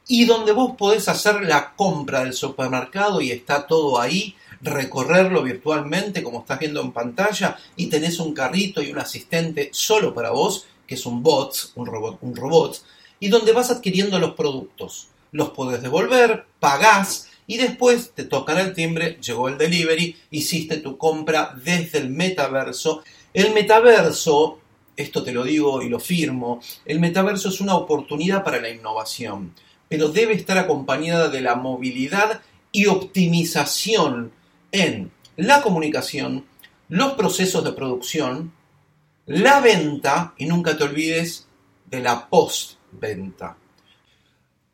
y 0.06 0.26
donde 0.26 0.52
vos 0.52 0.72
podés 0.76 1.08
hacer 1.08 1.42
la 1.42 1.74
compra 1.74 2.24
del 2.24 2.34
supermercado 2.34 3.20
y 3.20 3.30
está 3.30 3.66
todo 3.66 4.00
ahí, 4.00 4.36
recorrerlo 4.60 5.42
virtualmente, 5.42 6.22
como 6.22 6.40
estás 6.40 6.58
viendo 6.58 6.80
en 6.82 6.92
pantalla, 6.92 7.56
y 7.76 7.86
tenés 7.86 8.18
un 8.20 8.34
carrito 8.34 8.82
y 8.82 8.90
un 8.90 8.98
asistente 8.98 9.70
solo 9.72 10.12
para 10.12 10.30
vos, 10.30 10.66
que 10.86 10.96
es 10.96 11.06
un 11.06 11.22
bot, 11.22 11.72
un 11.76 11.86
robot, 11.86 12.18
un 12.20 12.36
robot, 12.36 12.82
y 13.22 13.28
donde 13.28 13.52
vas 13.52 13.70
adquiriendo 13.70 14.18
los 14.18 14.32
productos. 14.32 15.06
Los 15.30 15.50
podés 15.50 15.80
devolver, 15.80 16.44
pagás, 16.58 17.28
y 17.46 17.56
después 17.56 18.10
te 18.16 18.24
tocan 18.24 18.58
el 18.58 18.74
timbre, 18.74 19.16
llegó 19.22 19.48
el 19.48 19.56
delivery, 19.56 20.16
hiciste 20.32 20.78
tu 20.78 20.98
compra 20.98 21.54
desde 21.64 21.98
el 21.98 22.10
metaverso. 22.10 23.04
El 23.32 23.54
metaverso, 23.54 24.58
esto 24.96 25.22
te 25.22 25.30
lo 25.30 25.44
digo 25.44 25.82
y 25.82 25.88
lo 25.88 26.00
firmo, 26.00 26.60
el 26.84 26.98
metaverso 26.98 27.50
es 27.50 27.60
una 27.60 27.76
oportunidad 27.76 28.42
para 28.42 28.60
la 28.60 28.70
innovación, 28.70 29.54
pero 29.88 30.08
debe 30.08 30.32
estar 30.34 30.58
acompañada 30.58 31.28
de 31.28 31.42
la 31.42 31.54
movilidad 31.54 32.40
y 32.72 32.86
optimización 32.86 34.32
en 34.72 35.12
la 35.36 35.62
comunicación, 35.62 36.44
los 36.88 37.12
procesos 37.12 37.62
de 37.62 37.72
producción, 37.72 38.52
la 39.26 39.60
venta 39.60 40.34
y 40.38 40.46
nunca 40.46 40.76
te 40.76 40.82
olvides 40.82 41.46
de 41.86 42.00
la 42.00 42.28
postventa. 42.92 43.56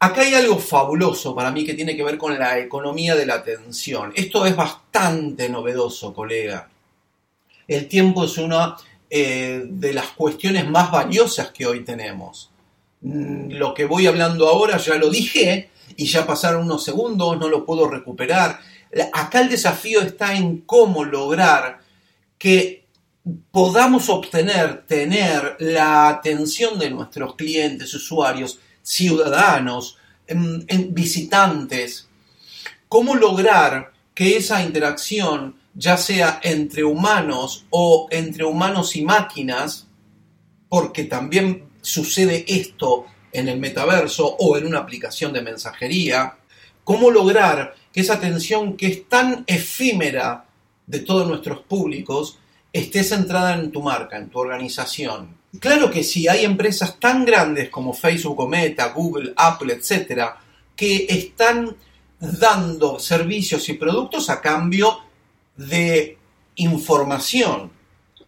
Acá 0.00 0.20
hay 0.20 0.34
algo 0.34 0.58
fabuloso 0.58 1.34
para 1.34 1.50
mí 1.50 1.64
que 1.64 1.74
tiene 1.74 1.96
que 1.96 2.04
ver 2.04 2.18
con 2.18 2.38
la 2.38 2.58
economía 2.58 3.16
de 3.16 3.26
la 3.26 3.34
atención. 3.34 4.12
Esto 4.14 4.46
es 4.46 4.54
bastante 4.54 5.48
novedoso, 5.48 6.14
colega. 6.14 6.68
El 7.66 7.88
tiempo 7.88 8.24
es 8.24 8.38
una 8.38 8.76
eh, 9.10 9.64
de 9.66 9.92
las 9.92 10.10
cuestiones 10.10 10.68
más 10.68 10.92
valiosas 10.92 11.50
que 11.50 11.66
hoy 11.66 11.84
tenemos. 11.84 12.50
Mm, 13.00 13.50
lo 13.52 13.74
que 13.74 13.86
voy 13.86 14.06
hablando 14.06 14.48
ahora 14.48 14.76
ya 14.76 14.94
lo 14.94 15.10
dije 15.10 15.70
y 15.96 16.06
ya 16.06 16.24
pasaron 16.26 16.64
unos 16.64 16.84
segundos, 16.84 17.38
no 17.38 17.48
lo 17.48 17.66
puedo 17.66 17.88
recuperar. 17.88 18.60
Acá 19.12 19.40
el 19.40 19.48
desafío 19.48 20.00
está 20.00 20.34
en 20.34 20.58
cómo 20.58 21.04
lograr 21.04 21.80
que 22.38 22.77
podamos 23.50 24.08
obtener, 24.08 24.86
tener 24.86 25.56
la 25.58 26.08
atención 26.08 26.78
de 26.78 26.90
nuestros 26.90 27.34
clientes, 27.34 27.92
usuarios, 27.94 28.58
ciudadanos, 28.82 29.98
visitantes, 30.90 32.08
cómo 32.88 33.14
lograr 33.14 33.92
que 34.14 34.36
esa 34.36 34.62
interacción, 34.62 35.56
ya 35.74 35.96
sea 35.96 36.40
entre 36.42 36.84
humanos 36.84 37.66
o 37.70 38.08
entre 38.10 38.44
humanos 38.44 38.96
y 38.96 39.02
máquinas, 39.02 39.86
porque 40.68 41.04
también 41.04 41.68
sucede 41.80 42.44
esto 42.48 43.06
en 43.32 43.48
el 43.48 43.58
metaverso 43.58 44.26
o 44.26 44.56
en 44.56 44.66
una 44.66 44.80
aplicación 44.80 45.32
de 45.32 45.42
mensajería, 45.42 46.36
cómo 46.84 47.10
lograr 47.10 47.74
que 47.92 48.00
esa 48.00 48.14
atención 48.14 48.76
que 48.76 48.86
es 48.86 49.08
tan 49.08 49.44
efímera 49.46 50.46
de 50.86 51.00
todos 51.00 51.28
nuestros 51.28 51.60
públicos 51.60 52.38
esté 52.72 53.02
centrada 53.02 53.54
en 53.54 53.70
tu 53.72 53.82
marca, 53.82 54.16
en 54.16 54.28
tu 54.28 54.38
organización. 54.38 55.36
Claro 55.60 55.90
que 55.90 56.04
sí, 56.04 56.28
hay 56.28 56.44
empresas 56.44 56.98
tan 57.00 57.24
grandes 57.24 57.70
como 57.70 57.94
Facebook 57.94 58.48
Meta, 58.48 58.92
Google, 58.92 59.32
Apple, 59.36 59.72
etcétera, 59.72 60.38
que 60.76 61.06
están 61.08 61.74
dando 62.20 62.98
servicios 62.98 63.68
y 63.68 63.74
productos 63.74 64.28
a 64.28 64.40
cambio 64.40 64.98
de 65.56 66.18
información. 66.56 67.70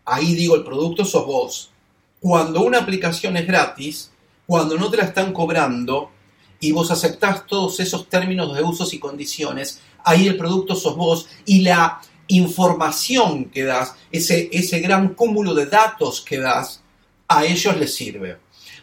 Ahí 0.04 0.34
digo, 0.34 0.56
el 0.56 0.64
producto 0.64 1.04
sos 1.04 1.26
vos. 1.26 1.70
Cuando 2.18 2.62
una 2.62 2.78
aplicación 2.78 3.36
es 3.36 3.46
gratis, 3.46 4.10
cuando 4.46 4.76
no 4.76 4.90
te 4.90 4.96
la 4.96 5.04
están 5.04 5.32
cobrando 5.32 6.10
y 6.58 6.72
vos 6.72 6.90
aceptás 6.90 7.46
todos 7.46 7.80
esos 7.80 8.08
términos 8.08 8.54
de 8.54 8.62
usos 8.62 8.92
y 8.94 8.98
condiciones, 8.98 9.80
ahí 10.04 10.26
el 10.26 10.36
producto 10.36 10.74
sos 10.74 10.96
vos 10.96 11.28
y 11.44 11.60
la 11.60 12.00
información 12.30 13.46
que 13.46 13.64
das, 13.64 13.94
ese, 14.10 14.48
ese 14.52 14.80
gran 14.80 15.14
cúmulo 15.14 15.54
de 15.54 15.66
datos 15.66 16.20
que 16.20 16.38
das, 16.38 16.82
a 17.28 17.44
ellos 17.44 17.76
les 17.76 17.94
sirve. 17.94 18.38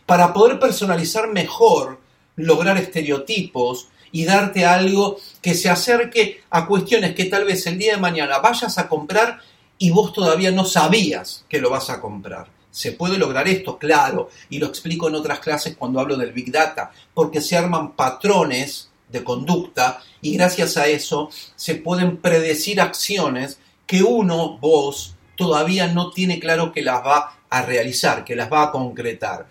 Para 0.06 0.34
poder 0.34 0.60
personalizar 0.60 1.28
mejor, 1.28 2.00
lograr 2.38 2.78
estereotipos 2.78 3.90
y 4.12 4.24
darte 4.26 4.66
algo 4.66 5.18
que 5.42 5.54
se 5.54 5.70
acerque 5.70 6.42
a 6.50 6.66
cuestiones 6.66 7.14
que 7.14 7.26
tal 7.26 7.46
vez 7.46 7.68
el 7.68 7.78
día 7.78 7.96
de 7.96 8.02
mañana 8.02 8.40
vayas 8.40 8.78
a 8.78 8.88
comprar 8.88 9.40
y 9.78 9.90
vos 9.92 10.14
todavía 10.14 10.52
no 10.52 10.66
sabías 10.66 11.46
que 11.50 11.60
lo 11.60 11.70
vas 11.70 11.90
a 11.90 12.00
comprar. 12.00 12.48
Se 12.72 12.94
puede 12.94 13.18
lograr 13.18 13.48
esto, 13.48 13.78
claro, 13.78 14.30
y 14.50 14.60
lo 14.60 14.68
explico 14.68 15.08
en 15.08 15.16
otras 15.16 15.40
clases 15.40 15.76
cuando 15.76 16.00
hablo 16.00 16.16
del 16.16 16.32
Big 16.32 16.52
Data, 16.52 16.92
porque 17.14 17.42
se 17.42 17.58
arman 17.58 17.94
patrones 17.94 18.87
de 19.10 19.24
conducta 19.24 20.02
y 20.22 20.36
gracias 20.36 20.78
a 20.78 20.88
eso 20.88 21.30
se 21.56 21.76
pueden 21.76 22.18
predecir 22.18 22.82
acciones 22.82 23.60
que 23.86 24.04
uno, 24.04 24.58
vos, 24.58 25.16
todavía 25.36 25.88
no 25.88 26.12
tiene 26.12 26.40
claro 26.40 26.72
que 26.72 26.82
las 26.82 27.06
va 27.06 27.38
a 27.50 27.62
realizar, 27.62 28.26
que 28.26 28.36
las 28.36 28.52
va 28.52 28.64
a 28.64 28.72
concretar. 28.72 29.48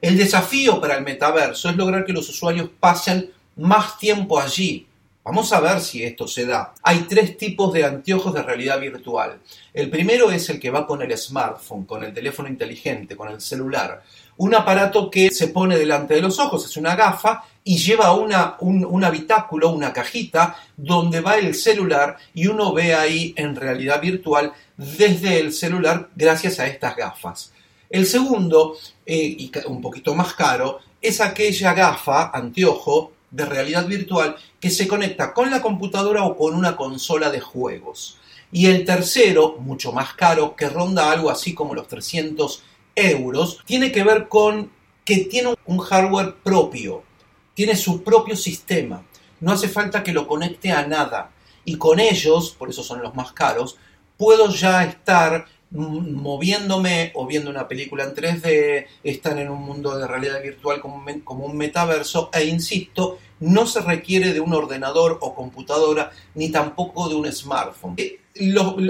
El 0.00 0.16
desafío 0.16 0.80
para 0.80 0.96
el 0.96 1.04
metaverso 1.04 1.70
es 1.70 1.76
lograr 1.76 2.04
que 2.04 2.12
los 2.12 2.28
usuarios 2.28 2.70
pasen 2.78 3.30
más 3.56 3.98
tiempo 3.98 4.38
allí. 4.38 4.86
Vamos 5.22 5.52
a 5.52 5.60
ver 5.60 5.80
si 5.80 6.02
esto 6.02 6.26
se 6.26 6.46
da. 6.46 6.74
Hay 6.82 7.00
tres 7.00 7.36
tipos 7.36 7.72
de 7.72 7.84
anteojos 7.84 8.32
de 8.32 8.42
realidad 8.42 8.80
virtual. 8.80 9.38
El 9.72 9.90
primero 9.90 10.30
es 10.30 10.48
el 10.48 10.58
que 10.58 10.70
va 10.70 10.86
con 10.86 11.02
el 11.02 11.16
smartphone, 11.16 11.84
con 11.84 12.02
el 12.02 12.14
teléfono 12.14 12.48
inteligente, 12.48 13.16
con 13.16 13.28
el 13.28 13.40
celular. 13.40 14.02
Un 14.38 14.54
aparato 14.54 15.10
que 15.10 15.30
se 15.30 15.48
pone 15.48 15.76
delante 15.76 16.14
de 16.14 16.22
los 16.22 16.38
ojos, 16.38 16.64
es 16.64 16.76
una 16.78 16.96
gafa 16.96 17.44
y 17.62 17.76
lleva 17.78 18.12
una, 18.14 18.56
un, 18.60 19.04
habitáculo, 19.04 19.70
una 19.70 19.92
cajita, 19.92 20.56
donde 20.76 21.20
va 21.20 21.36
el 21.36 21.54
celular 21.54 22.16
y 22.34 22.46
uno 22.46 22.72
ve 22.72 22.94
ahí 22.94 23.34
en 23.36 23.54
realidad 23.54 24.00
virtual 24.00 24.52
desde 24.76 25.40
el 25.40 25.52
celular 25.52 26.08
gracias 26.16 26.58
a 26.58 26.66
estas 26.66 26.96
gafas. 26.96 27.52
El 27.90 28.06
segundo, 28.06 28.76
eh, 29.04 29.16
y 29.16 29.52
un 29.66 29.80
poquito 29.80 30.14
más 30.14 30.34
caro, 30.34 30.80
es 31.02 31.20
aquella 31.20 31.74
gafa, 31.74 32.30
anteojo, 32.32 33.12
de 33.30 33.44
realidad 33.44 33.86
virtual 33.86 34.36
que 34.58 34.70
se 34.70 34.88
conecta 34.88 35.32
con 35.32 35.50
la 35.50 35.62
computadora 35.62 36.24
o 36.24 36.36
con 36.36 36.54
una 36.54 36.76
consola 36.76 37.30
de 37.30 37.40
juegos. 37.40 38.18
Y 38.52 38.66
el 38.66 38.84
tercero, 38.84 39.56
mucho 39.60 39.92
más 39.92 40.14
caro, 40.14 40.56
que 40.56 40.68
ronda 40.68 41.10
algo 41.10 41.30
así 41.30 41.54
como 41.54 41.74
los 41.74 41.86
300 41.86 42.62
euros, 42.96 43.60
tiene 43.64 43.92
que 43.92 44.02
ver 44.02 44.28
con 44.28 44.70
que 45.04 45.18
tiene 45.24 45.54
un 45.66 45.78
hardware 45.78 46.34
propio, 46.42 47.02
tiene 47.60 47.76
su 47.76 48.02
propio 48.02 48.36
sistema, 48.36 49.04
no 49.40 49.52
hace 49.52 49.68
falta 49.68 50.02
que 50.02 50.14
lo 50.14 50.26
conecte 50.26 50.72
a 50.72 50.86
nada. 50.86 51.30
Y 51.62 51.76
con 51.76 52.00
ellos, 52.00 52.56
por 52.58 52.70
eso 52.70 52.82
son 52.82 53.02
los 53.02 53.14
más 53.14 53.32
caros, 53.32 53.76
puedo 54.16 54.48
ya 54.48 54.82
estar 54.82 55.44
moviéndome 55.70 57.12
o 57.14 57.26
viendo 57.26 57.50
una 57.50 57.68
película 57.68 58.04
en 58.04 58.14
3D, 58.14 58.86
están 59.04 59.38
en 59.40 59.50
un 59.50 59.60
mundo 59.60 59.98
de 59.98 60.06
realidad 60.06 60.42
virtual 60.42 60.80
como, 60.80 61.04
como 61.22 61.44
un 61.44 61.54
metaverso 61.54 62.30
e 62.32 62.46
insisto, 62.46 63.18
no 63.40 63.66
se 63.66 63.82
requiere 63.82 64.32
de 64.32 64.40
un 64.40 64.54
ordenador 64.54 65.18
o 65.20 65.34
computadora 65.34 66.12
ni 66.36 66.48
tampoco 66.48 67.10
de 67.10 67.14
un 67.14 67.30
smartphone. 67.30 67.96
Eh, 67.98 68.20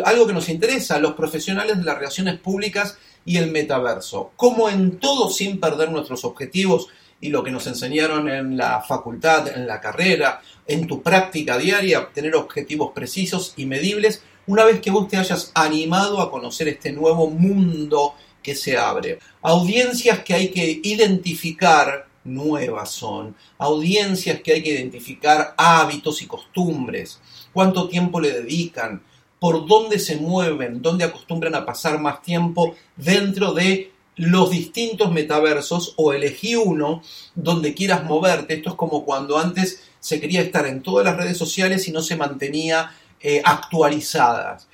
algo 0.04 0.28
que 0.28 0.32
nos 0.32 0.48
interesa, 0.48 1.00
los 1.00 1.14
profesionales 1.14 1.76
de 1.76 1.82
las 1.82 1.96
relaciones 1.96 2.38
públicas 2.38 2.96
y 3.24 3.36
el 3.36 3.50
metaverso. 3.50 4.30
Como 4.36 4.68
en 4.68 5.00
todo 5.00 5.28
sin 5.28 5.58
perder 5.58 5.90
nuestros 5.90 6.24
objetivos 6.24 6.86
y 7.20 7.28
lo 7.28 7.44
que 7.44 7.50
nos 7.50 7.66
enseñaron 7.66 8.28
en 8.28 8.56
la 8.56 8.80
facultad, 8.80 9.48
en 9.48 9.66
la 9.66 9.80
carrera, 9.80 10.40
en 10.66 10.86
tu 10.86 11.02
práctica 11.02 11.58
diaria, 11.58 12.08
tener 12.12 12.34
objetivos 12.34 12.92
precisos 12.94 13.54
y 13.56 13.66
medibles, 13.66 14.22
una 14.46 14.64
vez 14.64 14.80
que 14.80 14.90
vos 14.90 15.06
te 15.08 15.16
hayas 15.16 15.52
animado 15.54 16.20
a 16.20 16.30
conocer 16.30 16.68
este 16.68 16.92
nuevo 16.92 17.28
mundo 17.28 18.14
que 18.42 18.54
se 18.54 18.76
abre. 18.76 19.18
Audiencias 19.42 20.20
que 20.20 20.34
hay 20.34 20.48
que 20.48 20.80
identificar 20.82 22.06
nuevas 22.24 22.90
son, 22.90 23.34
audiencias 23.58 24.40
que 24.40 24.52
hay 24.52 24.62
que 24.62 24.72
identificar 24.72 25.54
hábitos 25.56 26.22
y 26.22 26.26
costumbres, 26.26 27.20
cuánto 27.52 27.88
tiempo 27.88 28.20
le 28.20 28.32
dedican, 28.32 29.02
por 29.38 29.66
dónde 29.66 29.98
se 29.98 30.16
mueven, 30.16 30.82
dónde 30.82 31.04
acostumbran 31.04 31.54
a 31.54 31.64
pasar 31.64 31.98
más 31.98 32.22
tiempo 32.22 32.74
dentro 32.96 33.52
de 33.52 33.90
los 34.20 34.50
distintos 34.50 35.10
metaversos 35.12 35.94
o 35.96 36.12
elegí 36.12 36.54
uno 36.54 37.02
donde 37.34 37.72
quieras 37.72 38.04
moverte. 38.04 38.52
Esto 38.52 38.68
es 38.70 38.74
como 38.74 39.06
cuando 39.06 39.38
antes 39.38 39.82
se 39.98 40.20
quería 40.20 40.42
estar 40.42 40.66
en 40.66 40.82
todas 40.82 41.06
las 41.06 41.16
redes 41.16 41.38
sociales 41.38 41.88
y 41.88 41.90
no 41.92 42.02
se 42.02 42.16
mantenía 42.16 42.92
eh, 43.18 43.40
actualizadas. 43.42 44.68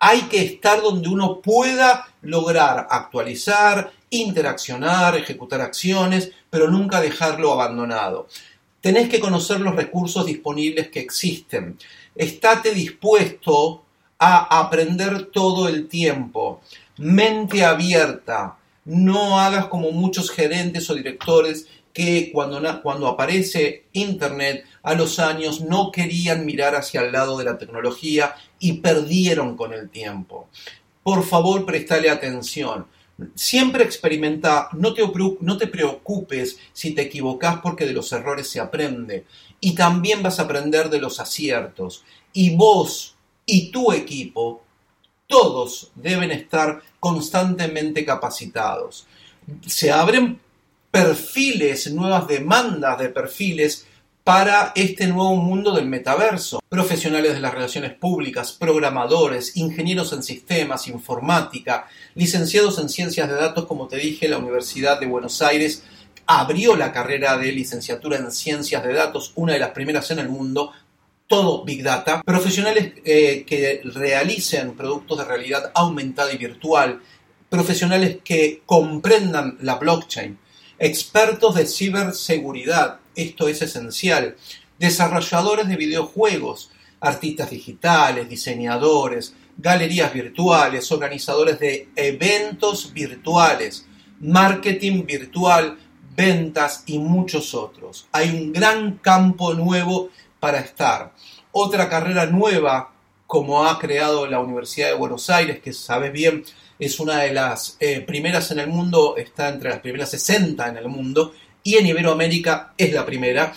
Hay 0.00 0.22
que 0.22 0.42
estar 0.42 0.82
donde 0.82 1.08
uno 1.08 1.40
pueda 1.40 2.08
lograr 2.22 2.88
actualizar, 2.90 3.92
interaccionar, 4.10 5.16
ejecutar 5.16 5.60
acciones, 5.60 6.32
pero 6.50 6.68
nunca 6.68 7.00
dejarlo 7.00 7.52
abandonado. 7.52 8.26
Tenés 8.80 9.08
que 9.08 9.20
conocer 9.20 9.60
los 9.60 9.76
recursos 9.76 10.26
disponibles 10.26 10.88
que 10.88 10.98
existen. 10.98 11.78
Estate 12.16 12.74
dispuesto 12.74 13.84
a 14.18 14.58
aprender 14.58 15.26
todo 15.26 15.68
el 15.68 15.86
tiempo. 15.86 16.60
Mente 16.98 17.64
abierta. 17.64 18.56
No 18.84 19.38
hagas 19.38 19.66
como 19.66 19.92
muchos 19.92 20.30
gerentes 20.30 20.88
o 20.90 20.94
directores 20.94 21.66
que 21.92 22.30
cuando, 22.32 22.60
cuando 22.82 23.08
aparece 23.08 23.86
Internet 23.92 24.64
a 24.82 24.94
los 24.94 25.18
años 25.18 25.60
no 25.60 25.90
querían 25.90 26.46
mirar 26.46 26.74
hacia 26.74 27.02
el 27.02 27.12
lado 27.12 27.36
de 27.38 27.44
la 27.44 27.58
tecnología 27.58 28.34
y 28.58 28.74
perdieron 28.74 29.56
con 29.56 29.72
el 29.72 29.90
tiempo. 29.90 30.48
Por 31.02 31.24
favor, 31.24 31.64
prestale 31.66 32.10
atención. 32.10 32.86
Siempre 33.34 33.82
experimenta, 33.82 34.68
no 34.74 34.94
te, 34.94 35.02
no 35.40 35.58
te 35.58 35.66
preocupes 35.66 36.58
si 36.72 36.92
te 36.92 37.02
equivocas 37.02 37.58
porque 37.62 37.84
de 37.84 37.92
los 37.92 38.12
errores 38.12 38.48
se 38.48 38.60
aprende. 38.60 39.24
Y 39.60 39.74
también 39.74 40.22
vas 40.22 40.38
a 40.38 40.42
aprender 40.42 40.90
de 40.90 41.00
los 41.00 41.18
aciertos. 41.18 42.04
Y 42.32 42.54
vos 42.54 43.16
y 43.44 43.72
tu 43.72 43.90
equipo, 43.90 44.62
todos 45.28 45.92
deben 45.94 46.32
estar 46.32 46.82
constantemente 46.98 48.04
capacitados. 48.04 49.06
Se 49.64 49.92
abren 49.92 50.40
perfiles, 50.90 51.92
nuevas 51.92 52.26
demandas 52.26 52.98
de 52.98 53.10
perfiles 53.10 53.86
para 54.24 54.72
este 54.74 55.06
nuevo 55.06 55.36
mundo 55.36 55.72
del 55.72 55.86
metaverso. 55.86 56.60
Profesionales 56.68 57.34
de 57.34 57.40
las 57.40 57.54
relaciones 57.54 57.94
públicas, 57.94 58.52
programadores, 58.52 59.56
ingenieros 59.56 60.12
en 60.12 60.22
sistemas, 60.22 60.88
informática, 60.88 61.86
licenciados 62.14 62.78
en 62.78 62.88
ciencias 62.88 63.28
de 63.28 63.34
datos, 63.34 63.66
como 63.66 63.86
te 63.86 63.96
dije, 63.96 64.28
la 64.28 64.38
Universidad 64.38 64.98
de 64.98 65.06
Buenos 65.06 65.40
Aires 65.40 65.84
abrió 66.26 66.76
la 66.76 66.92
carrera 66.92 67.38
de 67.38 67.52
licenciatura 67.52 68.18
en 68.18 68.30
ciencias 68.30 68.84
de 68.84 68.92
datos, 68.92 69.32
una 69.34 69.54
de 69.54 69.60
las 69.60 69.70
primeras 69.70 70.10
en 70.10 70.18
el 70.18 70.28
mundo, 70.28 70.72
todo 71.28 71.62
Big 71.62 71.82
Data, 71.82 72.22
profesionales 72.22 72.94
eh, 73.04 73.44
que 73.46 73.82
realicen 73.84 74.74
productos 74.74 75.18
de 75.18 75.24
realidad 75.24 75.70
aumentada 75.74 76.32
y 76.32 76.38
virtual, 76.38 77.00
profesionales 77.50 78.18
que 78.24 78.62
comprendan 78.66 79.58
la 79.60 79.76
blockchain, 79.76 80.38
expertos 80.78 81.54
de 81.54 81.66
ciberseguridad, 81.66 83.00
esto 83.14 83.46
es 83.46 83.60
esencial, 83.62 84.36
desarrolladores 84.78 85.68
de 85.68 85.76
videojuegos, 85.76 86.70
artistas 87.00 87.50
digitales, 87.50 88.28
diseñadores, 88.28 89.34
galerías 89.56 90.12
virtuales, 90.12 90.90
organizadores 90.90 91.58
de 91.58 91.88
eventos 91.94 92.92
virtuales, 92.92 93.86
marketing 94.20 95.04
virtual, 95.04 95.78
ventas 96.16 96.84
y 96.86 96.98
muchos 96.98 97.54
otros. 97.54 98.08
Hay 98.12 98.30
un 98.30 98.52
gran 98.52 98.98
campo 98.98 99.54
nuevo 99.54 100.10
para 100.40 100.60
estar. 100.60 101.12
Otra 101.52 101.88
carrera 101.88 102.26
nueva, 102.26 102.92
como 103.26 103.64
ha 103.64 103.78
creado 103.78 104.26
la 104.26 104.40
Universidad 104.40 104.88
de 104.88 104.94
Buenos 104.94 105.28
Aires, 105.30 105.60
que 105.60 105.72
sabes 105.72 106.12
bien, 106.12 106.44
es 106.78 107.00
una 107.00 107.18
de 107.22 107.32
las 107.32 107.76
eh, 107.80 108.00
primeras 108.00 108.50
en 108.50 108.60
el 108.60 108.68
mundo, 108.68 109.16
está 109.16 109.48
entre 109.48 109.70
las 109.70 109.80
primeras 109.80 110.10
60 110.10 110.68
en 110.68 110.76
el 110.76 110.88
mundo, 110.88 111.32
y 111.62 111.76
en 111.76 111.86
Iberoamérica 111.86 112.72
es 112.78 112.92
la 112.92 113.04
primera, 113.04 113.52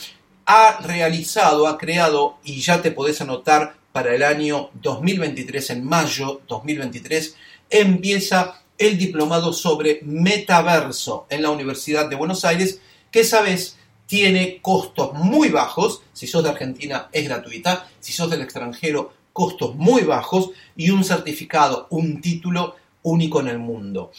ha 0.45 0.79
realizado, 0.81 1.67
ha 1.67 1.77
creado, 1.77 2.37
y 2.43 2.59
ya 2.61 2.81
te 2.81 2.91
podés 2.91 3.21
anotar 3.21 3.75
para 3.91 4.15
el 4.15 4.23
año 4.23 4.69
2023, 4.73 5.69
en 5.71 5.85
mayo 5.85 6.41
2023, 6.47 7.35
empieza 7.69 8.61
el 8.77 8.97
diplomado 8.97 9.53
sobre 9.53 9.99
metaverso 10.03 11.27
en 11.29 11.43
la 11.43 11.51
Universidad 11.51 12.09
de 12.09 12.15
Buenos 12.15 12.43
Aires, 12.45 12.81
que 13.11 13.23
sabes 13.23 13.77
tiene 14.11 14.59
costos 14.61 15.13
muy 15.13 15.47
bajos, 15.47 16.01
si 16.11 16.27
sos 16.27 16.43
de 16.43 16.49
Argentina 16.49 17.07
es 17.13 17.23
gratuita, 17.29 17.87
si 18.01 18.11
sos 18.11 18.29
del 18.29 18.41
extranjero 18.41 19.13
costos 19.31 19.75
muy 19.75 20.01
bajos 20.01 20.49
y 20.75 20.89
un 20.89 21.05
certificado, 21.05 21.87
un 21.91 22.19
título 22.19 22.75
único 23.03 23.39
en 23.39 23.47
el 23.47 23.57
mundo. 23.57 24.11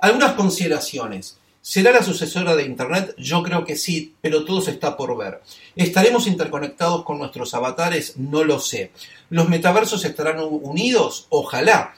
Algunas 0.00 0.34
consideraciones. 0.34 1.38
¿Será 1.62 1.92
la 1.92 2.02
sucesora 2.02 2.54
de 2.56 2.64
Internet? 2.64 3.14
Yo 3.16 3.42
creo 3.42 3.64
que 3.64 3.76
sí, 3.76 4.14
pero 4.20 4.44
todo 4.44 4.60
se 4.60 4.72
está 4.72 4.98
por 4.98 5.16
ver. 5.16 5.40
¿Estaremos 5.74 6.26
interconectados 6.26 7.02
con 7.02 7.16
nuestros 7.16 7.54
avatares? 7.54 8.18
No 8.18 8.44
lo 8.44 8.60
sé. 8.60 8.92
¿Los 9.30 9.48
metaversos 9.48 10.04
estarán 10.04 10.40
unidos? 10.40 11.26
Ojalá. 11.30 11.94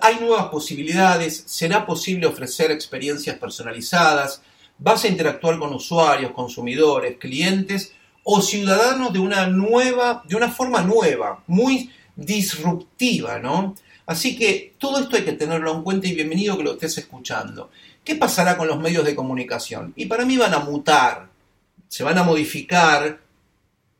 Hay 0.00 0.18
nuevas 0.18 0.46
posibilidades, 0.46 1.44
será 1.44 1.84
posible 1.84 2.26
ofrecer 2.26 2.70
experiencias 2.70 3.36
personalizadas, 3.36 4.40
vas 4.80 5.04
a 5.04 5.08
interactuar 5.08 5.58
con 5.58 5.72
usuarios, 5.74 6.32
consumidores, 6.32 7.18
clientes 7.18 7.92
o 8.24 8.40
ciudadanos 8.40 9.12
de 9.12 9.18
una 9.18 9.46
nueva, 9.46 10.22
de 10.26 10.36
una 10.36 10.50
forma 10.50 10.82
nueva, 10.82 11.42
muy 11.46 11.90
disruptiva, 12.16 13.38
¿no? 13.38 13.74
Así 14.06 14.36
que 14.36 14.74
todo 14.78 14.98
esto 14.98 15.16
hay 15.16 15.22
que 15.22 15.32
tenerlo 15.32 15.72
en 15.72 15.82
cuenta 15.82 16.08
y 16.08 16.14
bienvenido 16.14 16.56
que 16.56 16.64
lo 16.64 16.72
estés 16.72 16.98
escuchando. 16.98 17.70
¿Qué 18.02 18.16
pasará 18.16 18.56
con 18.56 18.66
los 18.66 18.80
medios 18.80 19.04
de 19.04 19.14
comunicación? 19.14 19.92
Y 19.96 20.06
para 20.06 20.24
mí 20.24 20.36
van 20.36 20.54
a 20.54 20.58
mutar, 20.58 21.28
se 21.86 22.02
van 22.02 22.18
a 22.18 22.24
modificar, 22.24 23.20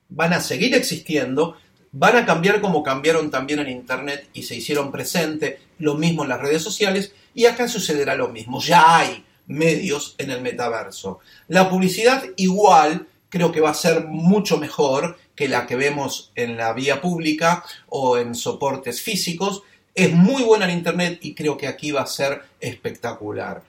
van 0.08 0.32
a 0.32 0.40
seguir 0.40 0.74
existiendo, 0.74 1.56
van 1.92 2.16
a 2.16 2.26
cambiar 2.26 2.60
como 2.60 2.82
cambiaron 2.82 3.30
también 3.30 3.60
en 3.60 3.68
Internet 3.68 4.28
y 4.32 4.42
se 4.42 4.56
hicieron 4.56 4.90
presente, 4.90 5.60
lo 5.78 5.94
mismo 5.94 6.22
en 6.22 6.30
las 6.30 6.40
redes 6.40 6.62
sociales, 6.62 7.12
y 7.34 7.46
acá 7.46 7.68
sucederá 7.68 8.14
lo 8.14 8.28
mismo. 8.28 8.60
Ya 8.60 8.98
hay 8.98 9.24
medios 9.50 10.14
en 10.18 10.30
el 10.30 10.40
metaverso. 10.40 11.18
La 11.48 11.68
publicidad 11.68 12.24
igual 12.36 13.08
creo 13.28 13.52
que 13.52 13.60
va 13.60 13.70
a 13.70 13.74
ser 13.74 14.06
mucho 14.06 14.58
mejor 14.58 15.18
que 15.34 15.48
la 15.48 15.66
que 15.66 15.76
vemos 15.76 16.32
en 16.34 16.56
la 16.56 16.72
vía 16.72 17.00
pública 17.00 17.64
o 17.88 18.16
en 18.16 18.34
soportes 18.34 19.02
físicos. 19.02 19.62
Es 19.94 20.12
muy 20.12 20.42
buena 20.42 20.66
en 20.66 20.78
Internet 20.78 21.18
y 21.22 21.34
creo 21.34 21.56
que 21.56 21.66
aquí 21.66 21.90
va 21.90 22.02
a 22.02 22.06
ser 22.06 22.42
espectacular. 22.60 23.62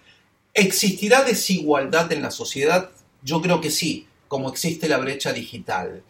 ¿Existirá 0.53 1.23
desigualdad 1.23 2.11
en 2.11 2.21
la 2.21 2.31
sociedad? 2.31 2.91
Yo 3.23 3.41
creo 3.41 3.61
que 3.61 3.71
sí, 3.71 4.07
como 4.27 4.49
existe 4.49 4.87
la 4.87 4.97
brecha 4.97 5.33
digital. 5.33 6.03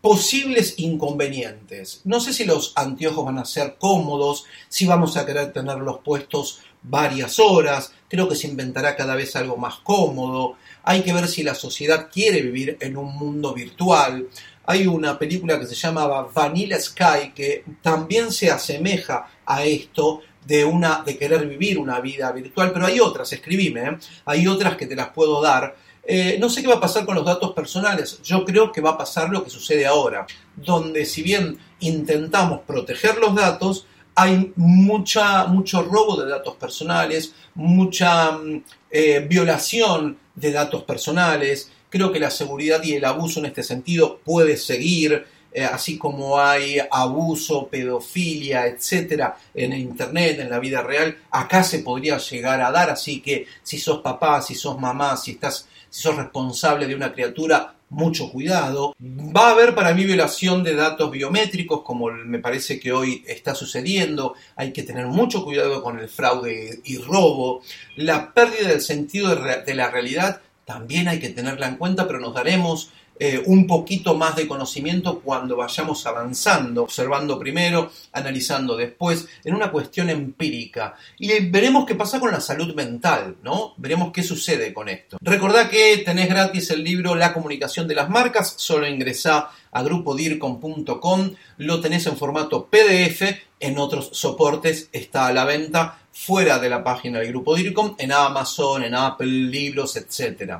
Posibles 0.00 0.74
inconvenientes. 0.76 2.02
No 2.04 2.20
sé 2.20 2.32
si 2.32 2.44
los 2.44 2.72
anteojos 2.76 3.24
van 3.24 3.38
a 3.38 3.44
ser 3.44 3.76
cómodos, 3.78 4.44
si 4.68 4.86
vamos 4.86 5.16
a 5.16 5.26
querer 5.26 5.52
tenerlos 5.52 6.00
puestos 6.04 6.60
varias 6.82 7.38
horas, 7.38 7.92
creo 8.08 8.28
que 8.28 8.34
se 8.34 8.48
inventará 8.48 8.96
cada 8.96 9.14
vez 9.14 9.36
algo 9.36 9.56
más 9.56 9.76
cómodo, 9.76 10.56
hay 10.82 11.02
que 11.02 11.12
ver 11.12 11.28
si 11.28 11.42
la 11.42 11.54
sociedad 11.54 12.08
quiere 12.12 12.42
vivir 12.42 12.78
en 12.80 12.96
un 12.96 13.14
mundo 13.14 13.52
virtual. 13.52 14.28
Hay 14.66 14.86
una 14.86 15.18
película 15.18 15.58
que 15.58 15.66
se 15.66 15.74
llama 15.74 16.06
Vanilla 16.34 16.78
Sky 16.78 17.32
que 17.34 17.64
también 17.82 18.32
se 18.32 18.50
asemeja 18.50 19.26
a 19.44 19.64
esto 19.64 20.22
de, 20.44 20.64
una, 20.64 21.02
de 21.04 21.18
querer 21.18 21.46
vivir 21.46 21.78
una 21.78 22.00
vida 22.00 22.32
virtual, 22.32 22.72
pero 22.72 22.86
hay 22.86 23.00
otras, 23.00 23.32
escribime, 23.32 23.82
¿eh? 23.82 23.98
hay 24.24 24.46
otras 24.46 24.76
que 24.76 24.86
te 24.86 24.96
las 24.96 25.08
puedo 25.10 25.42
dar. 25.42 25.76
Eh, 26.02 26.38
no 26.40 26.48
sé 26.48 26.62
qué 26.62 26.68
va 26.68 26.76
a 26.76 26.80
pasar 26.80 27.04
con 27.04 27.14
los 27.14 27.24
datos 27.26 27.52
personales. 27.52 28.22
Yo 28.22 28.42
creo 28.46 28.72
que 28.72 28.80
va 28.80 28.90
a 28.90 28.98
pasar 28.98 29.28
lo 29.28 29.44
que 29.44 29.50
sucede 29.50 29.86
ahora, 29.86 30.26
donde 30.56 31.04
si 31.04 31.22
bien 31.22 31.58
intentamos 31.80 32.60
proteger 32.66 33.18
los 33.18 33.34
datos, 33.34 33.86
hay 34.18 34.52
mucha, 34.56 35.44
mucho 35.44 35.80
robo 35.82 36.20
de 36.20 36.28
datos 36.28 36.56
personales, 36.56 37.34
mucha 37.54 38.32
mm, 38.32 38.64
eh, 38.90 39.20
violación 39.28 40.18
de 40.34 40.50
datos 40.50 40.82
personales. 40.82 41.70
Creo 41.88 42.10
que 42.10 42.18
la 42.18 42.30
seguridad 42.30 42.82
y 42.82 42.94
el 42.94 43.04
abuso 43.04 43.38
en 43.38 43.46
este 43.46 43.62
sentido 43.62 44.18
puede 44.24 44.56
seguir, 44.56 45.24
eh, 45.52 45.64
así 45.64 45.96
como 45.96 46.40
hay 46.40 46.78
abuso, 46.90 47.68
pedofilia, 47.68 48.66
etcétera, 48.66 49.36
en 49.54 49.72
Internet, 49.72 50.40
en 50.40 50.50
la 50.50 50.58
vida 50.58 50.82
real. 50.82 51.16
Acá 51.30 51.62
se 51.62 51.78
podría 51.78 52.18
llegar 52.18 52.60
a 52.60 52.72
dar, 52.72 52.90
así 52.90 53.20
que 53.20 53.46
si 53.62 53.78
sos 53.78 54.00
papá, 54.00 54.42
si 54.42 54.56
sos 54.56 54.80
mamá, 54.80 55.16
si 55.16 55.32
estás, 55.32 55.68
si 55.88 56.02
sos 56.02 56.16
responsable 56.16 56.88
de 56.88 56.96
una 56.96 57.12
criatura, 57.12 57.72
mucho 57.90 58.30
cuidado. 58.30 58.94
Va 59.00 59.48
a 59.48 59.52
haber 59.52 59.74
para 59.74 59.94
mí 59.94 60.04
violación 60.04 60.62
de 60.62 60.74
datos 60.74 61.10
biométricos, 61.10 61.82
como 61.82 62.10
me 62.10 62.38
parece 62.38 62.78
que 62.78 62.92
hoy 62.92 63.24
está 63.26 63.54
sucediendo. 63.54 64.34
Hay 64.56 64.72
que 64.72 64.82
tener 64.82 65.06
mucho 65.06 65.44
cuidado 65.44 65.82
con 65.82 65.98
el 65.98 66.08
fraude 66.08 66.80
y 66.84 66.98
robo. 66.98 67.62
La 67.96 68.32
pérdida 68.32 68.68
del 68.68 68.80
sentido 68.80 69.34
de 69.34 69.74
la 69.74 69.90
realidad 69.90 70.40
también 70.64 71.08
hay 71.08 71.18
que 71.18 71.30
tenerla 71.30 71.66
en 71.66 71.76
cuenta, 71.76 72.06
pero 72.06 72.20
nos 72.20 72.34
daremos 72.34 72.90
eh, 73.18 73.42
un 73.46 73.66
poquito 73.66 74.14
más 74.14 74.36
de 74.36 74.46
conocimiento 74.46 75.20
cuando 75.20 75.56
vayamos 75.56 76.06
avanzando, 76.06 76.82
observando 76.82 77.38
primero, 77.38 77.90
analizando 78.12 78.76
después, 78.76 79.26
en 79.44 79.54
una 79.54 79.70
cuestión 79.70 80.10
empírica. 80.10 80.94
Y 81.18 81.46
veremos 81.46 81.86
qué 81.86 81.94
pasa 81.94 82.20
con 82.20 82.30
la 82.30 82.40
salud 82.40 82.74
mental, 82.74 83.36
¿no? 83.42 83.74
Veremos 83.76 84.12
qué 84.12 84.22
sucede 84.22 84.72
con 84.72 84.88
esto. 84.88 85.18
Recordá 85.20 85.68
que 85.68 85.98
tenés 85.98 86.28
gratis 86.28 86.70
el 86.70 86.84
libro 86.84 87.14
La 87.14 87.32
comunicación 87.32 87.88
de 87.88 87.94
las 87.94 88.08
marcas, 88.08 88.54
solo 88.56 88.86
ingresá 88.86 89.50
a 89.78 89.82
grupodircom.com, 89.82 91.30
lo 91.58 91.80
tenés 91.80 92.06
en 92.06 92.16
formato 92.16 92.66
PDF, 92.66 93.22
en 93.60 93.78
otros 93.78 94.10
soportes 94.12 94.88
está 94.92 95.28
a 95.28 95.32
la 95.32 95.44
venta 95.44 96.00
fuera 96.10 96.58
de 96.58 96.68
la 96.68 96.82
página 96.82 97.20
del 97.20 97.28
Grupo 97.28 97.54
DIRCOM, 97.54 97.94
en 97.96 98.10
Amazon, 98.10 98.82
en 98.82 98.96
Apple, 98.96 99.28
libros, 99.28 99.96
etc. 99.96 100.54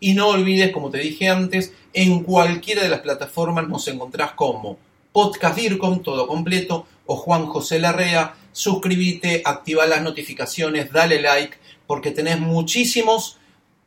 Y 0.00 0.14
no 0.14 0.28
olvides, 0.28 0.72
como 0.72 0.90
te 0.90 0.98
dije 0.98 1.28
antes, 1.28 1.72
en 1.92 2.24
cualquiera 2.24 2.82
de 2.82 2.88
las 2.88 3.00
plataformas 3.00 3.68
nos 3.68 3.86
encontrás 3.86 4.32
como 4.32 4.76
Podcast 5.12 5.56
DIRCOM, 5.56 6.02
todo 6.02 6.26
completo, 6.26 6.86
o 7.06 7.14
Juan 7.14 7.46
José 7.46 7.78
Larrea. 7.78 8.34
Suscríbete, 8.50 9.42
activa 9.44 9.86
las 9.86 10.02
notificaciones, 10.02 10.90
dale 10.90 11.20
like, 11.20 11.58
porque 11.86 12.10
tenés 12.10 12.40
muchísimos 12.40 13.38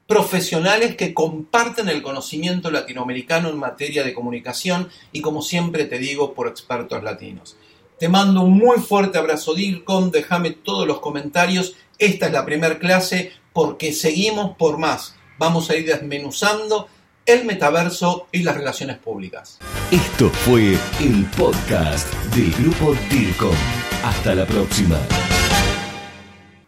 profesionales 0.08 0.96
que 0.96 1.14
comparten 1.14 1.90
el 1.90 2.02
conocimiento 2.02 2.72
latinoamericano 2.72 3.50
en 3.50 3.58
materia 3.58 4.04
de 4.04 4.14
comunicación 4.14 4.90
y 5.12 5.22
como 5.22 5.42
siempre 5.42 5.86
te 5.86 6.00
digo 6.00 6.34
por 6.34 6.48
expertos 6.48 7.04
latinos. 7.04 7.58
Te 8.00 8.10
mando 8.10 8.42
un 8.42 8.58
muy 8.58 8.78
fuerte 8.78 9.18
abrazo 9.18 9.54
DIRCOM, 9.54 10.12
déjame 10.12 10.52
todos 10.52 10.88
los 10.88 11.00
comentarios, 11.00 11.76
esta 11.98 12.28
es 12.28 12.32
la 12.32 12.46
primera 12.46 12.80
clase 12.80 13.32
porque 13.54 13.92
seguimos 13.92 14.56
por 14.56 14.78
más, 14.78 15.16
vamos 15.38 15.70
a 15.70 15.76
ir 15.76 15.86
desmenuzando 15.86 16.88
el 17.26 17.44
metaverso 17.44 18.28
y 18.32 18.44
las 18.44 18.56
relaciones 18.56 18.98
públicas. 18.98 19.60
Esto 19.92 20.30
fue 20.30 20.78
el 21.02 21.26
podcast 21.38 22.12
del 22.34 22.52
grupo 22.54 22.96
DIRCOM. 23.10 23.56
Hasta 24.04 24.36
la 24.36 24.46
próxima. 24.46 24.98